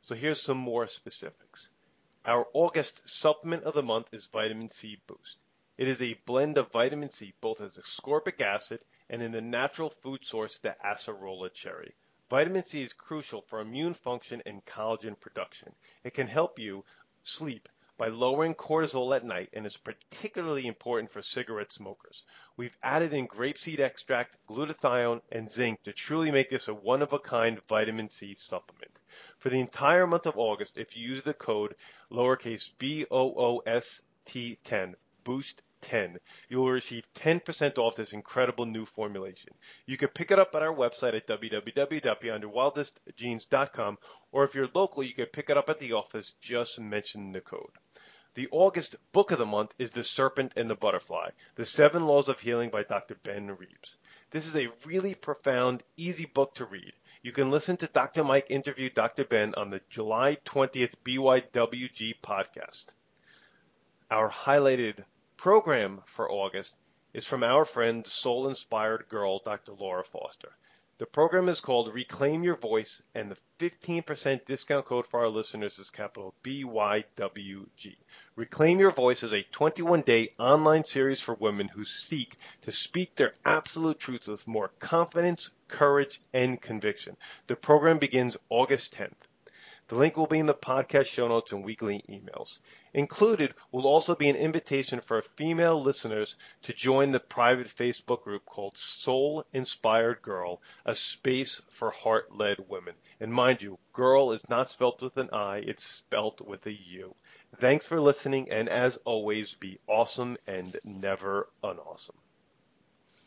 So 0.00 0.14
here's 0.14 0.40
some 0.40 0.56
more 0.56 0.86
specifics. 0.86 1.68
Our 2.24 2.46
August 2.54 3.06
supplement 3.06 3.64
of 3.64 3.74
the 3.74 3.82
month 3.82 4.06
is 4.12 4.30
Vitamin 4.32 4.70
C 4.70 4.96
Boost. 5.06 5.36
It 5.76 5.88
is 5.88 6.00
a 6.00 6.18
blend 6.24 6.56
of 6.56 6.72
vitamin 6.72 7.10
C 7.10 7.34
both 7.42 7.60
as 7.60 7.76
ascorbic 7.76 8.40
acid 8.40 8.80
and 9.10 9.20
in 9.20 9.32
the 9.32 9.42
natural 9.42 9.90
food 9.90 10.24
source, 10.24 10.58
the 10.60 10.74
acerola 10.82 11.52
cherry. 11.52 11.92
Vitamin 12.34 12.64
C 12.64 12.82
is 12.82 12.92
crucial 12.92 13.42
for 13.42 13.60
immune 13.60 13.94
function 13.94 14.42
and 14.44 14.64
collagen 14.64 15.14
production. 15.20 15.72
It 16.02 16.14
can 16.14 16.26
help 16.26 16.58
you 16.58 16.84
sleep 17.22 17.68
by 17.96 18.08
lowering 18.08 18.56
cortisol 18.56 19.14
at 19.14 19.24
night 19.24 19.50
and 19.52 19.64
is 19.64 19.76
particularly 19.76 20.66
important 20.66 21.12
for 21.12 21.22
cigarette 21.22 21.70
smokers. 21.70 22.24
We've 22.56 22.76
added 22.82 23.12
in 23.12 23.28
grapeseed 23.28 23.78
extract, 23.78 24.36
glutathione, 24.48 25.22
and 25.30 25.48
zinc 25.48 25.84
to 25.84 25.92
truly 25.92 26.32
make 26.32 26.50
this 26.50 26.66
a 26.66 26.74
one 26.74 27.02
of 27.02 27.12
a 27.12 27.20
kind 27.20 27.60
vitamin 27.68 28.08
C 28.08 28.34
supplement. 28.34 28.98
For 29.38 29.48
the 29.48 29.60
entire 29.60 30.08
month 30.08 30.26
of 30.26 30.36
August, 30.36 30.76
if 30.76 30.96
you 30.96 31.06
use 31.06 31.22
the 31.22 31.34
code 31.34 31.76
lowercase 32.10 32.68
b 32.78 33.06
o 33.12 33.32
o 33.36 33.58
s 33.64 34.02
t 34.24 34.58
10 34.64 34.96
boost 35.22 35.62
10, 35.84 36.18
you 36.48 36.58
will 36.58 36.70
receive 36.70 37.06
10% 37.14 37.78
off 37.78 37.96
this 37.96 38.12
incredible 38.12 38.66
new 38.66 38.84
formulation. 38.84 39.54
You 39.86 39.96
can 39.96 40.08
pick 40.08 40.30
it 40.30 40.38
up 40.38 40.54
at 40.54 40.62
our 40.62 40.74
website 40.74 41.14
at 41.14 41.26
www.beyondyourwildestgenes.com, 41.28 43.98
or 44.32 44.44
if 44.44 44.54
you're 44.54 44.68
local, 44.74 45.02
you 45.02 45.14
can 45.14 45.26
pick 45.26 45.50
it 45.50 45.56
up 45.56 45.70
at 45.70 45.78
the 45.78 45.92
office. 45.92 46.34
Just 46.40 46.80
mention 46.80 47.32
the 47.32 47.40
code. 47.40 47.70
The 48.34 48.48
August 48.50 48.96
book 49.12 49.30
of 49.30 49.38
the 49.38 49.46
month 49.46 49.72
is 49.78 49.92
The 49.92 50.02
Serpent 50.02 50.54
and 50.56 50.68
the 50.68 50.74
Butterfly, 50.74 51.30
The 51.54 51.64
Seven 51.64 52.06
Laws 52.06 52.28
of 52.28 52.40
Healing 52.40 52.70
by 52.70 52.82
Dr. 52.82 53.14
Ben 53.22 53.46
Reeves. 53.46 53.96
This 54.30 54.46
is 54.46 54.56
a 54.56 54.72
really 54.84 55.14
profound, 55.14 55.84
easy 55.96 56.26
book 56.26 56.56
to 56.56 56.64
read. 56.64 56.92
You 57.22 57.30
can 57.30 57.52
listen 57.52 57.76
to 57.76 57.86
Dr. 57.86 58.24
Mike 58.24 58.50
interview 58.50 58.90
Dr. 58.90 59.24
Ben 59.24 59.54
on 59.54 59.70
the 59.70 59.80
July 59.88 60.38
20th 60.44 60.96
BYWG 61.04 62.14
podcast. 62.20 62.86
Our 64.10 64.28
highlighted 64.28 65.04
program 65.36 66.00
for 66.06 66.30
August 66.30 66.76
is 67.12 67.26
from 67.26 67.44
our 67.44 67.64
friend, 67.64 68.06
soul 68.06 68.48
inspired 68.48 69.08
girl, 69.08 69.38
Dr. 69.38 69.72
Laura 69.72 70.02
Foster. 70.02 70.52
The 70.96 71.06
program 71.06 71.48
is 71.48 71.60
called 71.60 71.92
Reclaim 71.92 72.44
Your 72.44 72.54
Voice, 72.54 73.02
and 73.16 73.28
the 73.28 73.38
15% 73.58 74.44
discount 74.44 74.86
code 74.86 75.06
for 75.06 75.20
our 75.20 75.28
listeners 75.28 75.80
is 75.80 75.90
capital 75.90 76.34
BYWG. 76.44 77.96
Reclaim 78.36 78.78
Your 78.78 78.92
Voice 78.92 79.24
is 79.24 79.32
a 79.32 79.42
21 79.42 80.02
day 80.02 80.28
online 80.38 80.84
series 80.84 81.20
for 81.20 81.34
women 81.34 81.66
who 81.66 81.84
seek 81.84 82.36
to 82.62 82.70
speak 82.70 83.16
their 83.16 83.34
absolute 83.44 83.98
truth 83.98 84.28
with 84.28 84.46
more 84.46 84.68
confidence, 84.78 85.50
courage, 85.66 86.20
and 86.32 86.62
conviction. 86.62 87.16
The 87.48 87.56
program 87.56 87.98
begins 87.98 88.36
August 88.48 88.94
10th. 88.94 89.28
The 89.88 89.96
link 89.96 90.16
will 90.16 90.26
be 90.26 90.38
in 90.38 90.46
the 90.46 90.54
podcast 90.54 91.08
show 91.08 91.28
notes 91.28 91.52
and 91.52 91.62
weekly 91.62 92.02
emails. 92.08 92.58
Included 92.94 93.54
will 93.70 93.86
also 93.86 94.14
be 94.14 94.30
an 94.30 94.36
invitation 94.36 95.00
for 95.00 95.20
female 95.20 95.82
listeners 95.82 96.36
to 96.62 96.72
join 96.72 97.12
the 97.12 97.20
private 97.20 97.66
Facebook 97.66 98.22
group 98.22 98.46
called 98.46 98.78
Soul 98.78 99.44
Inspired 99.52 100.22
Gurl, 100.22 100.62
a 100.86 100.94
space 100.94 101.60
for 101.68 101.90
heart 101.90 102.34
led 102.34 102.66
women. 102.66 102.94
And 103.20 103.30
mind 103.30 103.60
you, 103.60 103.78
girl 103.92 104.32
is 104.32 104.48
not 104.48 104.70
spelt 104.70 105.02
with 105.02 105.18
an 105.18 105.28
I, 105.34 105.58
it's 105.58 105.84
spelt 105.84 106.40
with 106.40 106.64
a 106.66 106.72
U. 106.72 107.14
Thanks 107.56 107.86
for 107.86 108.00
listening, 108.00 108.50
and 108.50 108.70
as 108.70 108.96
always, 109.04 109.54
be 109.54 109.80
awesome 109.86 110.38
and 110.46 110.80
never 110.82 111.50
unawesome. 111.62 112.16